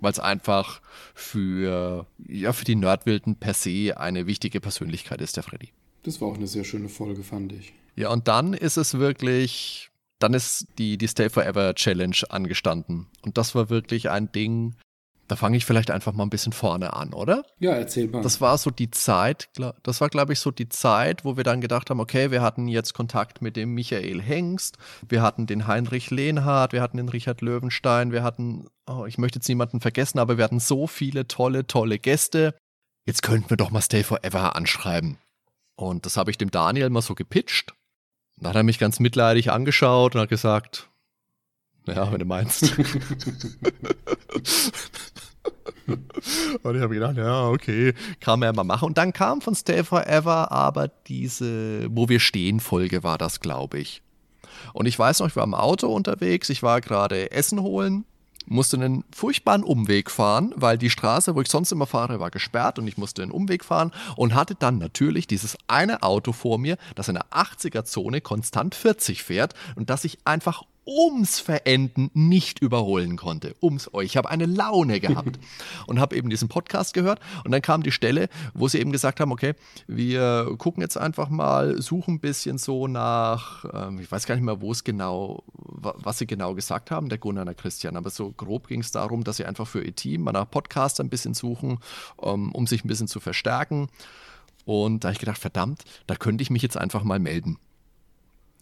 [0.01, 0.81] Weil es einfach
[1.15, 5.73] für, ja, für die Nerdwilden per se eine wichtige Persönlichkeit ist, der Freddy.
[6.05, 7.75] Das war auch eine sehr schöne Folge, fand ich.
[7.97, 9.90] Ja, und dann ist es wirklich
[10.21, 13.09] dann ist die, die Stay Forever Challenge angestanden.
[13.23, 14.77] Und das war wirklich ein Ding,
[15.31, 17.45] da fange ich vielleicht einfach mal ein bisschen vorne an, oder?
[17.61, 18.21] Ja, erzähl mal.
[18.21, 19.49] Das war so die Zeit,
[19.83, 22.67] das war, glaube ich, so die Zeit, wo wir dann gedacht haben, okay, wir hatten
[22.67, 24.77] jetzt Kontakt mit dem Michael Hengst,
[25.09, 29.39] wir hatten den Heinrich Lehnhardt, wir hatten den Richard Löwenstein, wir hatten, oh, ich möchte
[29.39, 32.55] jetzt niemanden vergessen, aber wir hatten so viele tolle, tolle Gäste.
[33.07, 35.17] Jetzt könnten wir doch mal Stay Forever anschreiben.
[35.77, 37.73] Und das habe ich dem Daniel mal so gepitcht.
[38.41, 40.89] Dann hat er mich ganz mitleidig angeschaut und hat gesagt,
[41.87, 42.63] ja, wenn du meinst.
[46.63, 48.87] und ich habe gedacht, ja, okay, kann man ja mal machen.
[48.87, 53.79] Und dann kam von Stay Forever aber diese Wo wir stehen Folge war das, glaube
[53.79, 54.03] ich.
[54.73, 58.05] Und ich weiß noch, ich war im Auto unterwegs, ich war gerade Essen holen
[58.47, 62.79] musste einen furchtbaren Umweg fahren, weil die Straße, wo ich sonst immer fahre, war gesperrt
[62.79, 66.77] und ich musste einen Umweg fahren und hatte dann natürlich dieses eine Auto vor mir,
[66.95, 73.17] das in der 80er-Zone konstant 40 fährt und das ich einfach ums Verenden nicht überholen
[73.17, 73.55] konnte.
[73.63, 74.07] Ums euch.
[74.07, 75.39] Ich habe eine Laune gehabt
[75.87, 77.21] und habe eben diesen Podcast gehört.
[77.45, 79.55] Und dann kam die Stelle, wo sie eben gesagt haben: Okay,
[79.87, 84.45] wir gucken jetzt einfach mal, suchen ein bisschen so nach, ähm, ich weiß gar nicht
[84.45, 87.97] mehr, wo es genau, was sie genau gesagt haben, der Gunnar und der Christian.
[87.97, 91.05] Aber so grob ging es darum, dass sie einfach für ihr Team mal nach Podcaster
[91.05, 91.79] ein bisschen suchen,
[92.21, 93.89] ähm, um sich ein bisschen zu verstärken.
[94.65, 97.59] Und da habe ich gedacht, verdammt, da könnte ich mich jetzt einfach mal melden.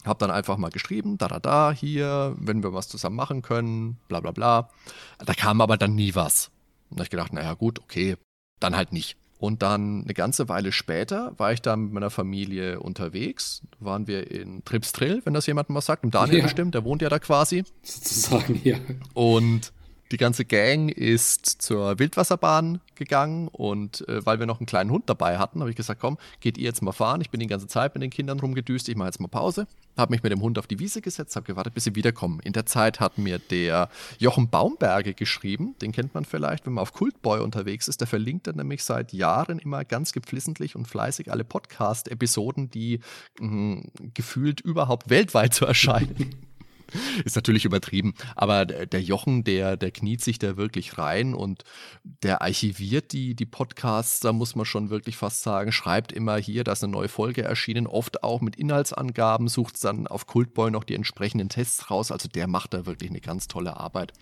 [0.05, 3.97] Hab dann einfach mal geschrieben, da, da, da, hier, wenn wir was zusammen machen können,
[4.07, 4.69] bla, bla, bla.
[5.17, 6.51] Da kam aber dann nie was.
[6.89, 8.15] Und da habe ich gedacht, naja, gut, okay,
[8.59, 9.17] dann halt nicht.
[9.39, 13.61] Und dann eine ganze Weile später war ich da mit meiner Familie unterwegs.
[13.79, 16.03] Waren wir in Tripstrill, wenn das jemand mal sagt.
[16.03, 16.43] Im Daniel ja.
[16.43, 17.63] bestimmt, der wohnt ja da quasi.
[17.81, 18.77] Sozusagen, ja.
[19.13, 19.71] Und
[20.11, 25.09] die ganze Gang ist zur Wildwasserbahn gegangen und äh, weil wir noch einen kleinen Hund
[25.09, 27.21] dabei hatten, habe ich gesagt, komm, geht ihr jetzt mal fahren.
[27.21, 29.67] Ich bin die ganze Zeit mit den Kindern rumgedüst, ich mache jetzt mal Pause.
[29.97, 32.39] Habe mich mit dem Hund auf die Wiese gesetzt, habe gewartet, bis sie wiederkommen.
[32.41, 36.81] In der Zeit hat mir der Jochen Baumberge geschrieben, den kennt man vielleicht, wenn man
[36.81, 37.99] auf Kultboy unterwegs ist.
[37.99, 43.01] Der verlinkt dann nämlich seit Jahren immer ganz geflissentlich und fleißig alle Podcast-Episoden, die
[43.39, 43.83] mh,
[44.13, 46.48] gefühlt überhaupt weltweit zu erscheinen.
[47.25, 48.13] ist natürlich übertrieben.
[48.35, 51.63] Aber der Jochen, der, der kniet sich da wirklich rein und
[52.03, 56.63] der archiviert die, die Podcasts, da muss man schon wirklich fast sagen, schreibt immer hier,
[56.63, 60.83] da ist eine neue Folge erschienen, oft auch mit Inhaltsangaben, sucht dann auf Cultboy noch
[60.83, 62.11] die entsprechenden Tests raus.
[62.11, 64.13] Also der macht da wirklich eine ganz tolle Arbeit.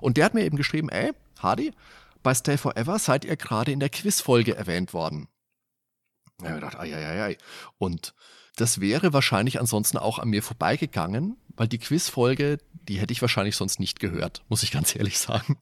[0.00, 1.72] Und der hat mir eben geschrieben, ey, Hardy,
[2.22, 5.28] bei Stay Forever seid ihr gerade in der Quizfolge erwähnt worden.
[6.42, 7.38] Ja, ich gedacht, ai, ai, ai.
[7.78, 8.14] Und
[8.56, 13.56] das wäre wahrscheinlich ansonsten auch an mir vorbeigegangen, weil die Quizfolge, die hätte ich wahrscheinlich
[13.56, 15.58] sonst nicht gehört, muss ich ganz ehrlich sagen.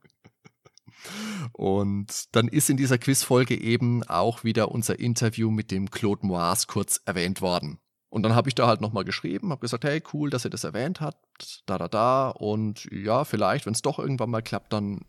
[1.52, 6.66] Und dann ist in dieser Quizfolge eben auch wieder unser Interview mit dem Claude Moise
[6.68, 7.78] kurz erwähnt worden.
[8.08, 10.64] Und dann habe ich da halt nochmal geschrieben, habe gesagt, hey, cool, dass ihr das
[10.64, 12.28] erwähnt habt, da, da, da.
[12.28, 15.00] Und ja, vielleicht, wenn es doch irgendwann mal klappt, dann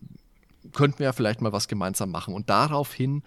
[0.71, 2.33] könnten wir ja vielleicht mal was gemeinsam machen.
[2.33, 3.23] Und daraufhin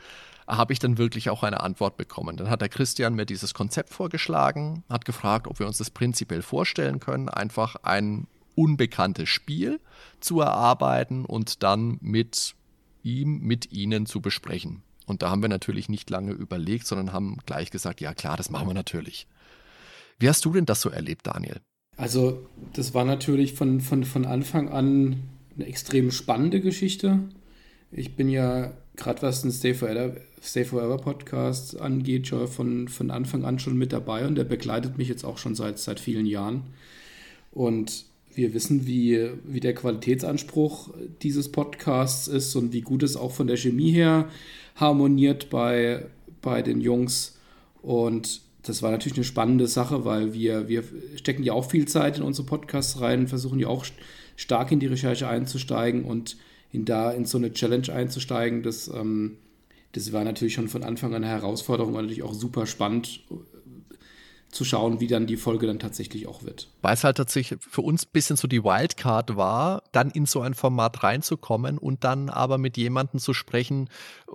[0.46, 2.36] habe ich dann wirklich auch eine Antwort bekommen.
[2.36, 6.42] Dann hat der Christian mir dieses Konzept vorgeschlagen, hat gefragt, ob wir uns das prinzipiell
[6.42, 9.80] vorstellen können, einfach ein unbekanntes Spiel
[10.20, 12.54] zu erarbeiten und dann mit
[13.02, 14.82] ihm, mit ihnen zu besprechen.
[15.06, 18.50] Und da haben wir natürlich nicht lange überlegt, sondern haben gleich gesagt, ja klar, das
[18.50, 19.26] machen wir natürlich.
[20.18, 21.60] Wie hast du denn das so erlebt, Daniel?
[21.96, 25.22] Also, das war natürlich von, von, von Anfang an
[25.54, 27.20] eine extrem spannende Geschichte.
[27.90, 33.10] Ich bin ja, gerade was den Stay Forever, Stay Forever Podcast angeht, schon von, von
[33.10, 36.26] Anfang an schon mit dabei und der begleitet mich jetzt auch schon seit, seit vielen
[36.26, 36.64] Jahren.
[37.52, 40.90] Und wir wissen, wie, wie der Qualitätsanspruch
[41.22, 44.28] dieses Podcasts ist und wie gut es auch von der Chemie her
[44.74, 46.06] harmoniert bei,
[46.42, 47.38] bei den Jungs.
[47.80, 50.84] Und das war natürlich eine spannende Sache, weil wir, wir
[51.14, 53.86] stecken ja auch viel Zeit in unsere Podcasts rein, versuchen ja auch
[54.36, 56.36] stark in die Recherche einzusteigen und
[56.76, 59.38] in da in so eine Challenge einzusteigen, das, ähm,
[59.92, 63.24] das war natürlich schon von Anfang an eine Herausforderung und natürlich auch super spannend
[64.50, 66.68] zu schauen, wie dann die Folge dann tatsächlich auch wird.
[66.82, 70.42] Weil es halt tatsächlich für uns ein bisschen so die Wildcard war, dann in so
[70.42, 73.88] ein Format reinzukommen und dann aber mit jemandem zu sprechen,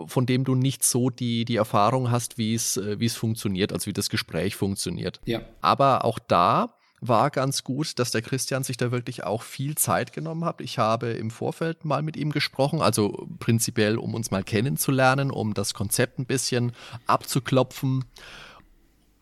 [0.08, 3.72] von dem du nicht so die, die Erfahrung hast, wie es, äh, wie es funktioniert,
[3.72, 5.22] also wie das Gespräch funktioniert.
[5.26, 5.42] Ja.
[5.62, 10.14] Aber auch da war ganz gut, dass der Christian sich da wirklich auch viel Zeit
[10.14, 10.62] genommen hat.
[10.62, 15.56] Ich habe im Vorfeld mal mit ihm gesprochen, also prinzipiell, um uns mal kennenzulernen, um
[15.56, 16.74] das Konzept ein bisschen
[17.08, 18.06] abzuklopfen.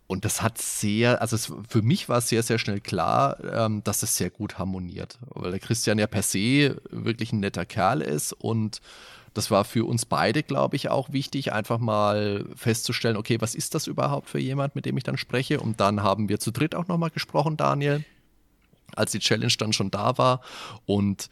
[0.08, 3.84] Und das hat sehr, also es, für mich war es sehr, sehr schnell klar, ähm,
[3.84, 5.18] dass es sehr gut harmoniert.
[5.30, 8.82] Weil der Christian ja per se wirklich ein netter Kerl ist und
[9.34, 13.76] das war für uns beide, glaube ich, auch wichtig, einfach mal festzustellen, okay, was ist
[13.76, 15.60] das überhaupt für jemand, mit dem ich dann spreche?
[15.60, 18.04] Und dann haben wir zu dritt auch nochmal gesprochen, Daniel,
[18.96, 20.42] als die Challenge dann schon da war.
[20.86, 21.30] Und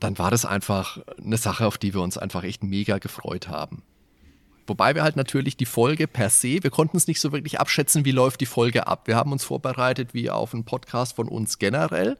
[0.00, 3.82] dann war das einfach eine Sache, auf die wir uns einfach echt mega gefreut haben.
[4.66, 8.04] Wobei wir halt natürlich die Folge per se, wir konnten es nicht so wirklich abschätzen,
[8.04, 9.06] wie läuft die Folge ab.
[9.06, 12.16] Wir haben uns vorbereitet wie auf einen Podcast von uns generell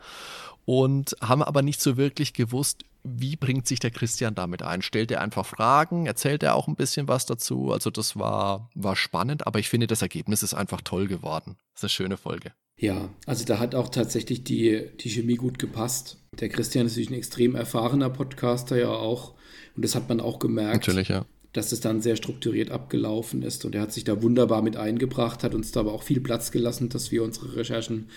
[0.65, 4.83] und haben aber nicht so wirklich gewusst, wie bringt sich der Christian damit ein?
[4.83, 6.07] Stellt er einfach Fragen?
[6.07, 7.73] Erzählt er auch ein bisschen was dazu?
[7.73, 11.57] Also das war, war spannend, aber ich finde, das Ergebnis ist einfach toll geworden.
[11.75, 12.53] Das ist eine schöne Folge.
[12.79, 16.19] Ja, also da hat auch tatsächlich die, die Chemie gut gepasst.
[16.39, 19.35] Der Christian ist natürlich ein extrem erfahrener Podcaster ja auch.
[19.77, 20.87] Und das hat man auch gemerkt.
[20.87, 23.65] Natürlich, ja dass es dann sehr strukturiert abgelaufen ist.
[23.65, 26.51] Und er hat sich da wunderbar mit eingebracht, hat uns da aber auch viel Platz
[26.51, 28.09] gelassen, dass wir unsere Recherchen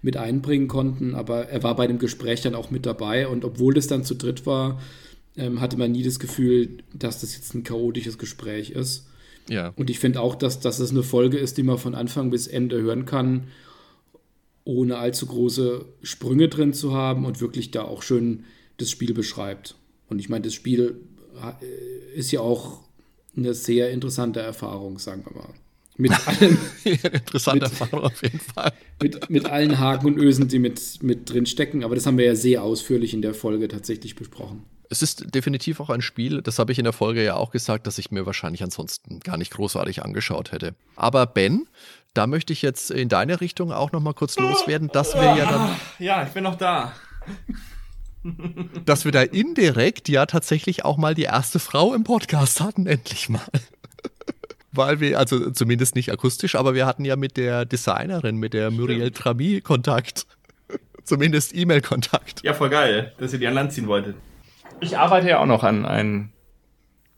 [0.00, 1.14] mit einbringen konnten.
[1.14, 3.26] Aber er war bei dem Gespräch dann auch mit dabei.
[3.26, 4.80] Und obwohl das dann zu dritt war,
[5.36, 9.08] ähm, hatte man nie das Gefühl, dass das jetzt ein chaotisches Gespräch ist.
[9.48, 9.72] Ja.
[9.76, 12.46] Und ich finde auch, dass, dass es eine Folge ist, die man von Anfang bis
[12.46, 13.48] Ende hören kann,
[14.64, 18.44] ohne allzu große Sprünge drin zu haben und wirklich da auch schön
[18.76, 19.74] das Spiel beschreibt.
[20.08, 21.00] Und ich meine, das Spiel
[21.34, 22.83] äh, ist ja auch
[23.36, 25.54] eine sehr interessante Erfahrung, sagen wir mal.
[25.96, 26.58] Mit allen.
[26.84, 28.72] interessante mit, Erfahrung auf jeden Fall.
[29.00, 31.84] Mit, mit allen Haken und Ösen, die mit, mit drin stecken.
[31.84, 34.64] Aber das haben wir ja sehr ausführlich in der Folge tatsächlich besprochen.
[34.90, 37.86] Es ist definitiv auch ein Spiel, das habe ich in der Folge ja auch gesagt,
[37.86, 40.74] dass ich mir wahrscheinlich ansonsten gar nicht großartig angeschaught hätte.
[40.94, 41.66] Aber Ben,
[42.12, 45.50] da möchte ich jetzt in deine Richtung auch noch mal kurz loswerden, dass wir ja
[45.50, 45.76] dann.
[45.98, 46.92] Ja, ich bin noch da
[48.84, 53.28] dass wir da indirekt ja tatsächlich auch mal die erste Frau im Podcast hatten, endlich
[53.28, 53.42] mal.
[54.72, 58.70] Weil wir, also zumindest nicht akustisch, aber wir hatten ja mit der Designerin, mit der
[58.70, 60.26] Muriel Trami Kontakt.
[61.04, 62.42] Zumindest E-Mail-Kontakt.
[62.42, 64.16] Ja, voll geil, dass ihr die an Land ziehen wolltet.
[64.80, 66.32] Ich arbeite ja auch noch an ein,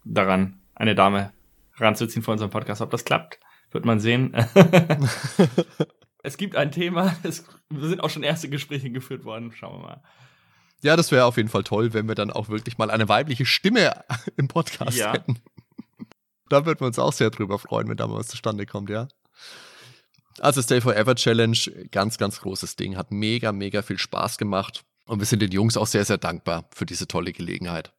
[0.04, 1.32] daran, eine Dame
[1.76, 2.80] ranzuziehen für unseren Podcast.
[2.82, 3.38] Ob das klappt,
[3.70, 4.34] wird man sehen.
[6.24, 9.52] es gibt ein Thema, es sind auch schon erste Gespräche geführt worden.
[9.52, 10.02] Schauen wir mal.
[10.86, 13.44] Ja, das wäre auf jeden Fall toll, wenn wir dann auch wirklich mal eine weibliche
[13.44, 14.04] Stimme
[14.36, 15.14] im Podcast ja.
[15.14, 15.40] hätten.
[16.48, 19.08] Da würden wir uns auch sehr drüber freuen, wenn da mal was zustande kommt, ja.
[20.38, 21.58] Also Stay Forever Challenge,
[21.90, 24.84] ganz, ganz großes Ding, hat mega, mega viel Spaß gemacht.
[25.06, 27.92] Und wir sind den Jungs auch sehr, sehr dankbar für diese tolle Gelegenheit.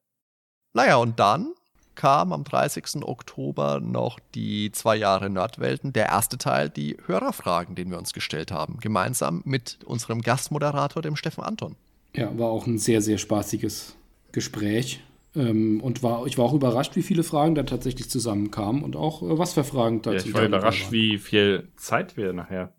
[0.72, 1.54] Naja, und dann
[1.96, 3.04] kam am 30.
[3.04, 8.54] Oktober noch die zwei Jahre Nerdwelten, der erste Teil, die Hörerfragen, den wir uns gestellt
[8.54, 11.76] haben, gemeinsam mit unserem Gastmoderator, dem Steffen Anton.
[12.18, 13.96] Ja, war auch ein sehr, sehr spaßiges
[14.32, 15.04] Gespräch.
[15.36, 19.22] Ähm, und war, ich war auch überrascht, wie viele Fragen da tatsächlich zusammenkamen und auch
[19.22, 20.94] äh, was für Fragen da ja, Ich war überrascht, waren.
[20.94, 22.74] wie viel Zeit wir nachher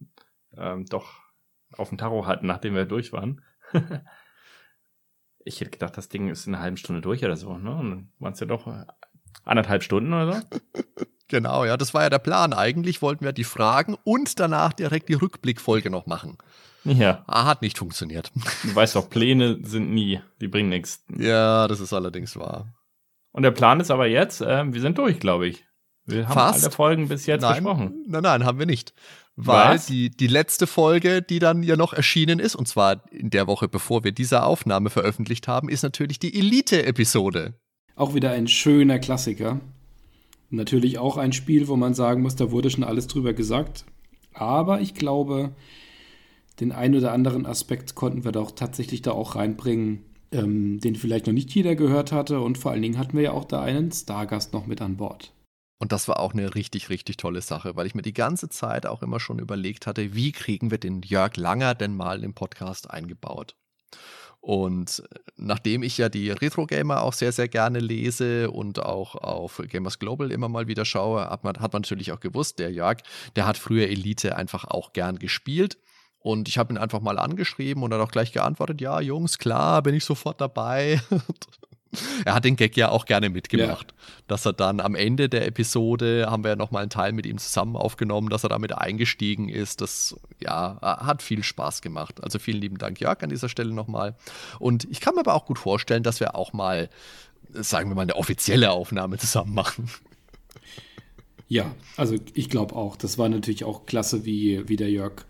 [0.56, 1.20] ähm, doch
[1.76, 3.42] auf dem Tarot hatten, nachdem wir durch waren.
[5.44, 7.76] ich hätte gedacht, das Ding ist in einer halben Stunde durch oder so, ne?
[7.76, 8.86] Und dann waren es ja doch äh,
[9.44, 10.42] anderthalb Stunden oder so.
[11.30, 12.54] Genau, ja, das war ja der Plan.
[12.54, 16.38] Eigentlich wollten wir die Fragen und danach direkt die Rückblickfolge noch machen.
[16.96, 17.24] Ja.
[17.26, 18.30] Ah, hat nicht funktioniert.
[18.62, 21.04] Du weißt doch, Pläne sind nie, die bringen nichts.
[21.16, 22.74] Ja, das ist allerdings wahr.
[23.32, 25.64] Und der Plan ist aber jetzt, äh, wir sind durch, glaube ich.
[26.06, 26.64] Wir haben Fast.
[26.64, 28.04] alle Folgen bis jetzt nein, besprochen.
[28.06, 28.94] Nein, nein, haben wir nicht.
[29.36, 29.86] Weil Was?
[29.86, 33.68] die, die letzte Folge, die dann ja noch erschienen ist, und zwar in der Woche,
[33.68, 37.54] bevor wir diese Aufnahme veröffentlicht haben, ist natürlich die Elite-Episode.
[37.94, 39.60] Auch wieder ein schöner Klassiker.
[40.50, 43.84] Natürlich auch ein Spiel, wo man sagen muss, da wurde schon alles drüber gesagt.
[44.32, 45.54] Aber ich glaube,
[46.60, 51.26] den einen oder anderen Aspekt konnten wir doch tatsächlich da auch reinbringen, ähm, den vielleicht
[51.26, 52.40] noch nicht jeder gehört hatte.
[52.40, 55.32] Und vor allen Dingen hatten wir ja auch da einen Stargast noch mit an Bord.
[55.80, 58.84] Und das war auch eine richtig, richtig tolle Sache, weil ich mir die ganze Zeit
[58.84, 62.90] auch immer schon überlegt hatte, wie kriegen wir den Jörg Langer denn mal im Podcast
[62.90, 63.54] eingebaut.
[64.40, 65.02] Und
[65.36, 70.30] nachdem ich ja die Retro-Gamer auch sehr, sehr gerne lese und auch auf Gamers Global
[70.30, 72.98] immer mal wieder schaue, hat man, hat man natürlich auch gewusst, der Jörg,
[73.36, 75.78] der hat früher Elite einfach auch gern gespielt.
[76.20, 79.38] Und ich habe ihn einfach mal angeschrieben und er hat auch gleich geantwortet, ja, Jungs,
[79.38, 81.00] klar, bin ich sofort dabei.
[82.24, 83.98] er hat den Gag ja auch gerne mitgemacht, ja.
[84.26, 87.24] dass er dann am Ende der Episode haben wir ja noch mal einen Teil mit
[87.24, 89.80] ihm zusammen aufgenommen, dass er damit eingestiegen ist.
[89.80, 92.22] Das ja hat viel Spaß gemacht.
[92.22, 94.16] Also vielen lieben Dank Jörg an dieser Stelle nochmal.
[94.58, 96.90] Und ich kann mir aber auch gut vorstellen, dass wir auch mal
[97.52, 99.90] sagen wir mal eine offizielle Aufnahme zusammen machen.
[101.48, 102.96] Ja, also ich glaube auch.
[102.96, 105.24] Das war natürlich auch klasse, wie, wie der Jörg,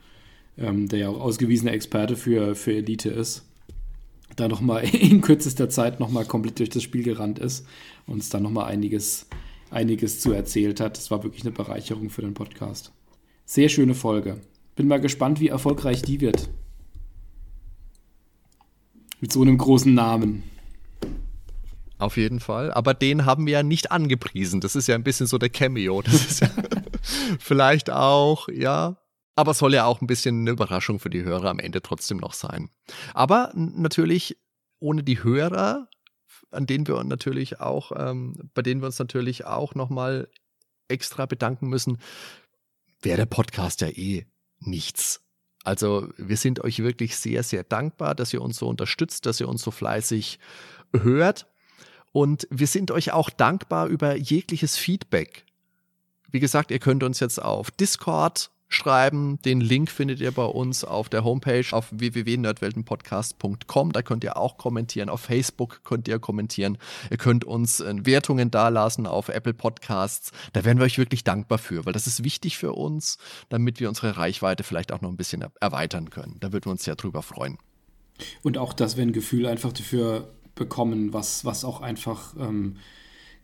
[0.58, 3.44] ähm, der ja auch ausgewiesener Experte für, für Elite ist,
[4.36, 7.66] da nochmal in kürzester Zeit nochmal komplett durch das Spiel gerannt ist
[8.06, 9.26] und uns da nochmal einiges,
[9.70, 10.96] einiges zu erzählt hat.
[10.96, 12.92] Das war wirklich eine Bereicherung für den Podcast.
[13.44, 14.40] Sehr schöne Folge.
[14.76, 16.48] Bin mal gespannt, wie erfolgreich die wird.
[19.20, 20.44] Mit so einem großen Namen.
[21.98, 22.72] Auf jeden Fall.
[22.72, 24.60] Aber den haben wir ja nicht angepriesen.
[24.60, 26.00] Das ist ja ein bisschen so der Cameo.
[26.02, 26.50] Das ist ja
[27.40, 28.98] vielleicht auch, ja,
[29.38, 32.32] aber soll ja auch ein bisschen eine Überraschung für die Hörer am Ende trotzdem noch
[32.32, 32.70] sein.
[33.14, 34.36] Aber natürlich
[34.80, 35.88] ohne die Hörer,
[36.50, 40.28] an denen wir natürlich auch, ähm, bei denen wir uns natürlich auch nochmal
[40.88, 41.98] extra bedanken müssen,
[43.00, 44.26] wäre der Podcast ja eh
[44.58, 45.20] nichts.
[45.62, 49.48] Also wir sind euch wirklich sehr, sehr dankbar, dass ihr uns so unterstützt, dass ihr
[49.48, 50.40] uns so fleißig
[50.92, 51.46] hört.
[52.10, 55.44] Und wir sind euch auch dankbar über jegliches Feedback.
[56.28, 59.40] Wie gesagt, ihr könnt uns jetzt auf Discord schreiben.
[59.42, 63.92] Den Link findet ihr bei uns auf der Homepage auf www.nerdweltenpodcast.com.
[63.92, 65.08] Da könnt ihr auch kommentieren.
[65.08, 66.78] Auf Facebook könnt ihr kommentieren.
[67.10, 70.32] Ihr könnt uns äh, Wertungen dalassen auf Apple Podcasts.
[70.52, 73.88] Da wären wir euch wirklich dankbar für, weil das ist wichtig für uns, damit wir
[73.88, 76.36] unsere Reichweite vielleicht auch noch ein bisschen erweitern können.
[76.40, 77.58] Da würden wir uns sehr drüber freuen.
[78.42, 82.76] Und auch, dass wir ein Gefühl einfach dafür bekommen, was, was auch einfach ähm,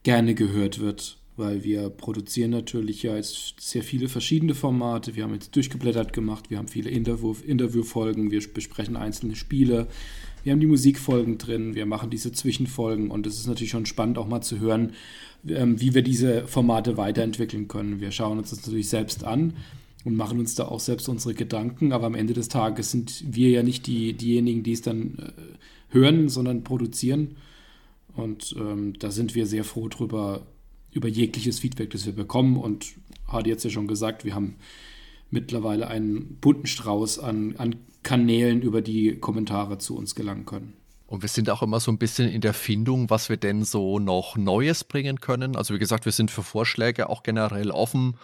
[0.03, 5.17] gerne gehört wird weil wir produzieren natürlich ja jetzt sehr viele verschiedene Formate.
[5.17, 9.89] Wir haben jetzt durchgeblättert gemacht, wir haben viele Interview Interviewfolgen, wir besprechen einzelne Spiele,
[10.45, 14.19] wir haben die Musikfolgen drin, wir machen diese Zwischenfolgen und es ist natürlich schon spannend
[14.19, 14.93] auch mal zu hören,
[15.49, 18.01] ähm, wie wir diese Formate weiterentwickeln können.
[18.01, 19.55] Wir schauen uns das natürlich selbst an
[20.05, 23.51] und machen uns da auch selbst unsere Gedanken, aber am Ende des Tages sind wir
[23.51, 27.37] ja nicht die, diejenigen, die es dann äh, hören, sondern produzieren.
[28.15, 30.47] Und ähm, da sind wir sehr froh drüber,
[30.95, 32.57] über jegliches Feedback, das wir bekommen.
[32.57, 32.95] Und
[33.29, 34.57] hat jetzt ja schon gesagt, wir haben
[35.31, 40.75] mittlerweile einen bunten Strauß an, an Kanälen, über die Kommentare zu uns gelangen können.
[41.07, 43.99] Und wir sind auch immer so ein bisschen in der Findung, was wir denn so
[43.99, 45.55] noch Neues bringen können.
[45.57, 48.17] Also wie gesagt, wir sind für Vorschläge auch generell offen.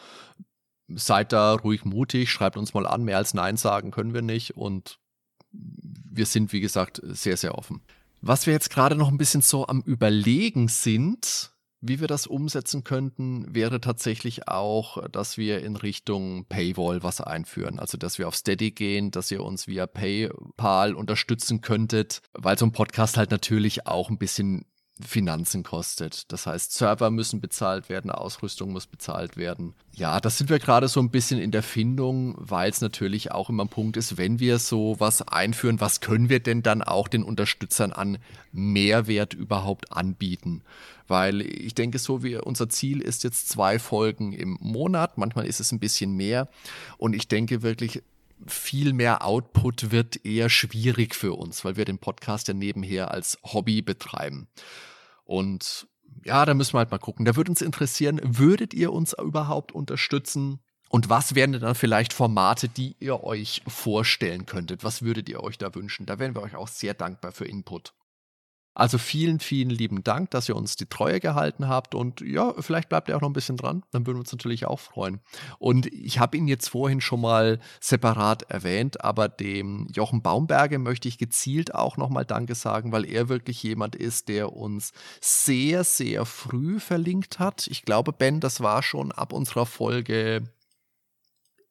[0.88, 3.04] Seid da ruhig mutig, schreibt uns mal an.
[3.04, 4.56] Mehr als Nein sagen können wir nicht.
[4.56, 4.98] Und
[5.52, 7.80] wir sind, wie gesagt, sehr, sehr offen.
[8.22, 12.85] Was wir jetzt gerade noch ein bisschen so am Überlegen sind, wie wir das umsetzen
[12.85, 17.78] könnten, wäre tatsächlich auch, dass wir in Richtung Paywall was einführen.
[17.78, 22.66] Also, dass wir auf Steady gehen, dass ihr uns via PayPal unterstützen könntet, weil so
[22.66, 24.66] ein Podcast halt natürlich auch ein bisschen
[25.07, 26.31] Finanzen kostet.
[26.33, 29.74] Das heißt, Server müssen bezahlt werden, Ausrüstung muss bezahlt werden.
[29.95, 33.49] Ja, das sind wir gerade so ein bisschen in der Findung, weil es natürlich auch
[33.51, 37.09] immer ein Punkt ist, wenn wir so was einführen, was können wir denn dann auch
[37.09, 38.18] den Unterstützern an
[38.53, 40.62] Mehrwert überhaupt anbieten?
[41.11, 45.58] Weil ich denke, so wie unser Ziel ist jetzt zwei Folgen im Monat, manchmal ist
[45.58, 46.48] es ein bisschen mehr.
[46.98, 48.04] Und ich denke wirklich,
[48.46, 53.38] viel mehr Output wird eher schwierig für uns, weil wir den Podcast ja nebenher als
[53.42, 54.46] Hobby betreiben.
[55.24, 55.88] Und
[56.24, 57.24] ja, da müssen wir halt mal gucken.
[57.24, 60.61] Da würde uns interessieren, würdet ihr uns überhaupt unterstützen?
[60.90, 64.84] Und was wären denn dann vielleicht Formate, die ihr euch vorstellen könntet?
[64.84, 66.06] Was würdet ihr euch da wünschen?
[66.06, 67.94] Da wären wir euch auch sehr dankbar für Input.
[68.72, 72.88] Also vielen, vielen lieben Dank, dass ihr uns die Treue gehalten habt und ja, vielleicht
[72.88, 75.20] bleibt ihr auch noch ein bisschen dran, dann würden wir uns natürlich auch freuen.
[75.58, 81.08] Und ich habe ihn jetzt vorhin schon mal separat erwähnt, aber dem Jochen Baumberge möchte
[81.08, 86.24] ich gezielt auch nochmal Danke sagen, weil er wirklich jemand ist, der uns sehr, sehr
[86.24, 87.66] früh verlinkt hat.
[87.66, 90.48] Ich glaube, Ben, das war schon ab unserer Folge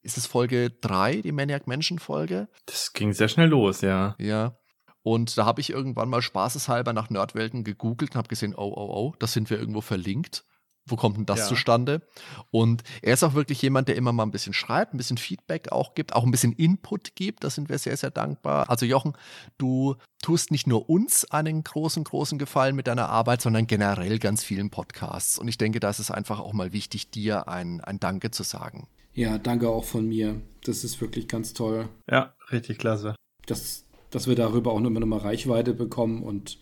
[0.02, 2.48] ist es Folge 3, die Maniac Menschen Folge?
[2.64, 4.16] Das ging sehr schnell los, ja.
[4.18, 4.56] Ja.
[5.02, 8.90] Und da habe ich irgendwann mal spaßeshalber nach Nerdwelten gegoogelt und habe gesehen, oh, oh,
[8.92, 10.44] oh, das sind wir irgendwo verlinkt.
[10.86, 11.46] Wo kommt denn das ja.
[11.46, 12.02] zustande?
[12.50, 15.70] Und er ist auch wirklich jemand, der immer mal ein bisschen schreibt, ein bisschen Feedback
[15.72, 17.44] auch gibt, auch ein bisschen Input gibt.
[17.44, 18.68] Da sind wir sehr, sehr dankbar.
[18.68, 19.12] Also Jochen,
[19.58, 24.42] du tust nicht nur uns einen großen, großen Gefallen mit deiner Arbeit, sondern generell ganz
[24.42, 25.38] vielen Podcasts.
[25.38, 28.42] Und ich denke, da ist es einfach auch mal wichtig, dir ein, ein Danke zu
[28.42, 28.88] sagen.
[29.12, 30.40] Ja, danke auch von mir.
[30.64, 31.88] Das ist wirklich ganz toll.
[32.10, 33.14] Ja, richtig klasse.
[33.46, 36.58] Das dass wir darüber auch immer noch mal Reichweite bekommen und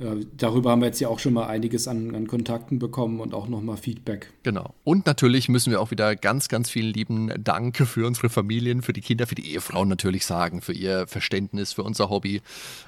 [0.00, 3.34] äh, darüber haben wir jetzt ja auch schon mal einiges an, an Kontakten bekommen und
[3.34, 4.32] auch noch mal Feedback.
[4.42, 4.74] Genau.
[4.82, 8.94] Und natürlich müssen wir auch wieder ganz, ganz vielen lieben Dank für unsere Familien, für
[8.94, 12.40] die Kinder, für die Ehefrauen natürlich sagen, für ihr Verständnis, für unser Hobby.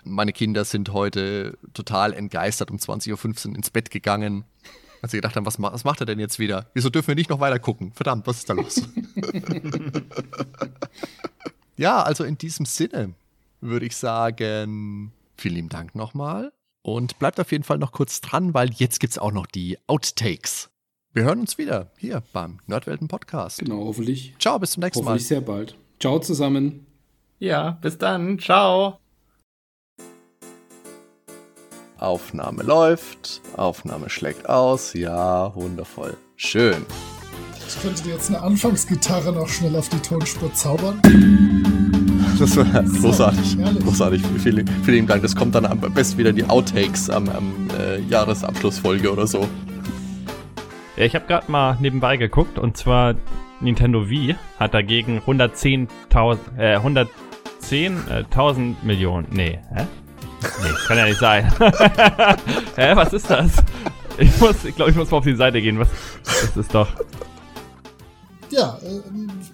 [0.04, 4.44] Meine Kinder sind heute total entgeistert um 20.15 Uhr ins Bett gegangen.
[5.02, 6.70] Als sie gedacht haben, was, was macht er denn jetzt wieder?
[6.72, 7.92] Wieso dürfen wir nicht noch weiter gucken?
[7.92, 8.82] Verdammt, was ist da los?
[11.76, 13.12] ja, also in diesem Sinne
[13.62, 16.52] würde ich sagen, vielen lieben Dank nochmal.
[16.82, 19.78] Und bleibt auf jeden Fall noch kurz dran, weil jetzt gibt es auch noch die
[19.86, 20.68] Outtakes.
[21.12, 23.60] Wir hören uns wieder hier beim Nerdwelten Podcast.
[23.60, 24.34] Genau, hoffentlich.
[24.38, 25.36] Ciao, bis zum nächsten hoffentlich Mal.
[25.40, 25.76] Hoffentlich sehr bald.
[26.00, 26.86] Ciao zusammen.
[27.38, 28.38] Ja, bis dann.
[28.38, 28.98] Ciao.
[31.98, 34.92] Aufnahme läuft, Aufnahme schlägt aus.
[34.94, 36.16] Ja, wundervoll.
[36.34, 36.84] Schön.
[37.68, 41.00] Ich könnte dir jetzt eine Anfangsgitarre noch schnell auf die Tonspur zaubern.
[42.42, 43.56] Das war großartig.
[43.84, 44.20] Großartig.
[44.42, 45.22] Vielen, vielen Dank.
[45.22, 49.46] Das kommt dann am besten wieder die Outtakes am, am äh, Jahresabschlussfolge oder so.
[50.96, 53.14] Ja, ich habe gerade mal nebenbei geguckt und zwar
[53.60, 59.28] Nintendo Wii hat dagegen 110.000 äh, 110.000 Millionen.
[59.30, 59.86] Nee, hä?
[60.42, 61.44] Nee, kann ja nicht sein.
[62.74, 63.52] hä, was ist das?
[64.18, 65.78] Ich muss, ich glaube, ich muss mal auf die Seite gehen.
[65.78, 65.88] Was,
[66.24, 66.88] das ist doch.
[68.50, 69.00] Ja, äh,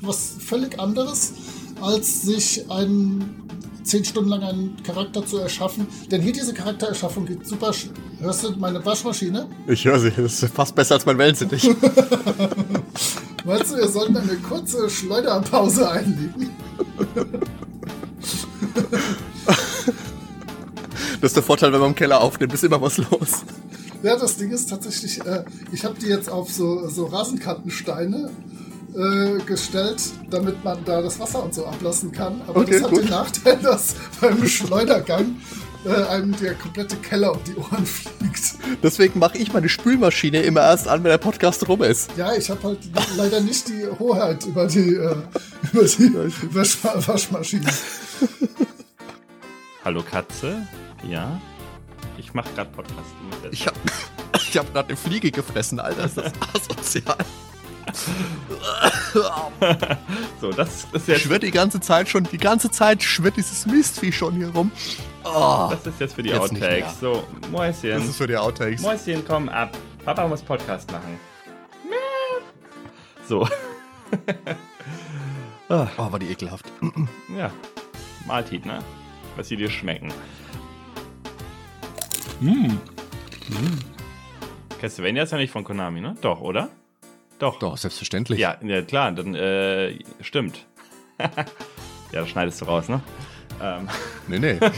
[0.01, 1.35] was völlig anderes
[1.81, 3.49] als sich ein
[3.89, 5.87] zehn Stunden lang einen Charakter zu erschaffen.
[6.11, 7.73] Denn hier diese Charaktererschaffung geht super.
[8.21, 9.49] Hörst du meine Waschmaschine?
[9.67, 10.11] Ich höre sie.
[10.11, 11.65] Das ist fast besser als mein Wellensittich.
[13.45, 16.51] Meinst du, wir sollten eine kurze Schleuderpause einlegen?
[21.21, 23.45] das ist der Vorteil, wenn man im Keller aufnimmt, ist immer was los.
[24.03, 28.31] Ja, das Ding ist tatsächlich, äh, ich habe die jetzt auf so, so Rasenkantensteine
[28.99, 32.43] äh, gestellt, damit man da das Wasser und so ablassen kann.
[32.47, 33.03] Aber okay, das hat gut.
[33.03, 35.37] den Nachteil, dass beim Schleudergang
[35.85, 38.57] äh, einem der komplette Keller um die Ohren fliegt.
[38.83, 42.11] Deswegen mache ich meine Spülmaschine immer erst an, wenn der Podcast rum ist.
[42.17, 42.79] Ja, ich habe halt
[43.17, 45.15] leider nicht die Hoheit über die, äh,
[45.73, 47.71] über die Wasch Waschmaschine.
[49.85, 50.67] Hallo Katze,
[51.09, 51.41] ja?
[52.19, 53.09] Ich mache gerade Podcast.
[53.53, 53.77] Ich habe
[54.37, 56.05] ich hab gerade eine Fliege gefressen, Alter.
[56.05, 57.17] Ist das asozial.
[60.41, 61.23] so, das ist jetzt.
[61.23, 64.71] Schwirrt die ganze Zeit schon, die ganze Zeit schwirrt dieses Mistvieh schon hier rum.
[65.25, 67.01] Oh, das ist jetzt für die jetzt Outtakes.
[67.01, 67.91] So, Mäuschen.
[67.91, 68.83] Das ist für die Outtakes.
[68.83, 69.77] Mäuschen, komm ab.
[70.05, 71.19] Papa muss Podcast machen.
[73.27, 73.43] So.
[75.69, 76.67] oh, war die ekelhaft.
[77.37, 77.51] ja.
[78.27, 78.79] Maltit, ne?
[79.37, 80.13] Was sie dir schmecken.
[82.41, 82.79] Mm.
[83.49, 83.79] Mm.
[84.81, 86.15] Castlevania ist ja nicht von Konami, ne?
[86.21, 86.71] Doch, oder?
[87.39, 87.59] Doch.
[87.59, 88.39] Doch, selbstverständlich.
[88.39, 90.67] Ja, ja klar, dann äh, stimmt.
[91.19, 91.29] ja,
[92.13, 93.01] das schneidest du raus, ne?
[93.63, 93.89] Ähm.
[94.27, 94.59] Nee, nee.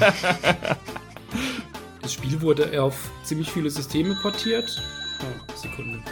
[2.03, 4.81] das Spiel wurde auf ziemlich viele Systeme portiert.
[5.21, 6.03] Oh, Sekunde.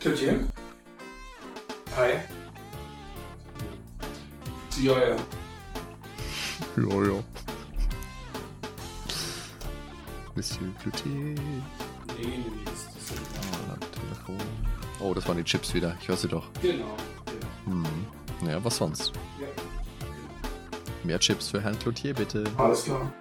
[0.00, 0.48] Tütchen?
[1.96, 2.12] Hi.
[4.82, 5.16] Ja, ja.
[6.76, 7.24] Ja, ja.
[10.34, 10.74] Bisschen
[12.64, 12.88] das
[14.28, 14.32] ah.
[15.00, 15.96] Oh, das waren die Chips wieder.
[16.00, 16.46] Ich höre sie doch.
[16.60, 16.96] Genau.
[17.66, 17.84] Hm.
[18.46, 19.12] Ja, was sonst?
[19.40, 19.46] Ja.
[21.04, 22.44] Mehr Chips für Herrn Cloutier, bitte.
[22.56, 23.12] Alles klar.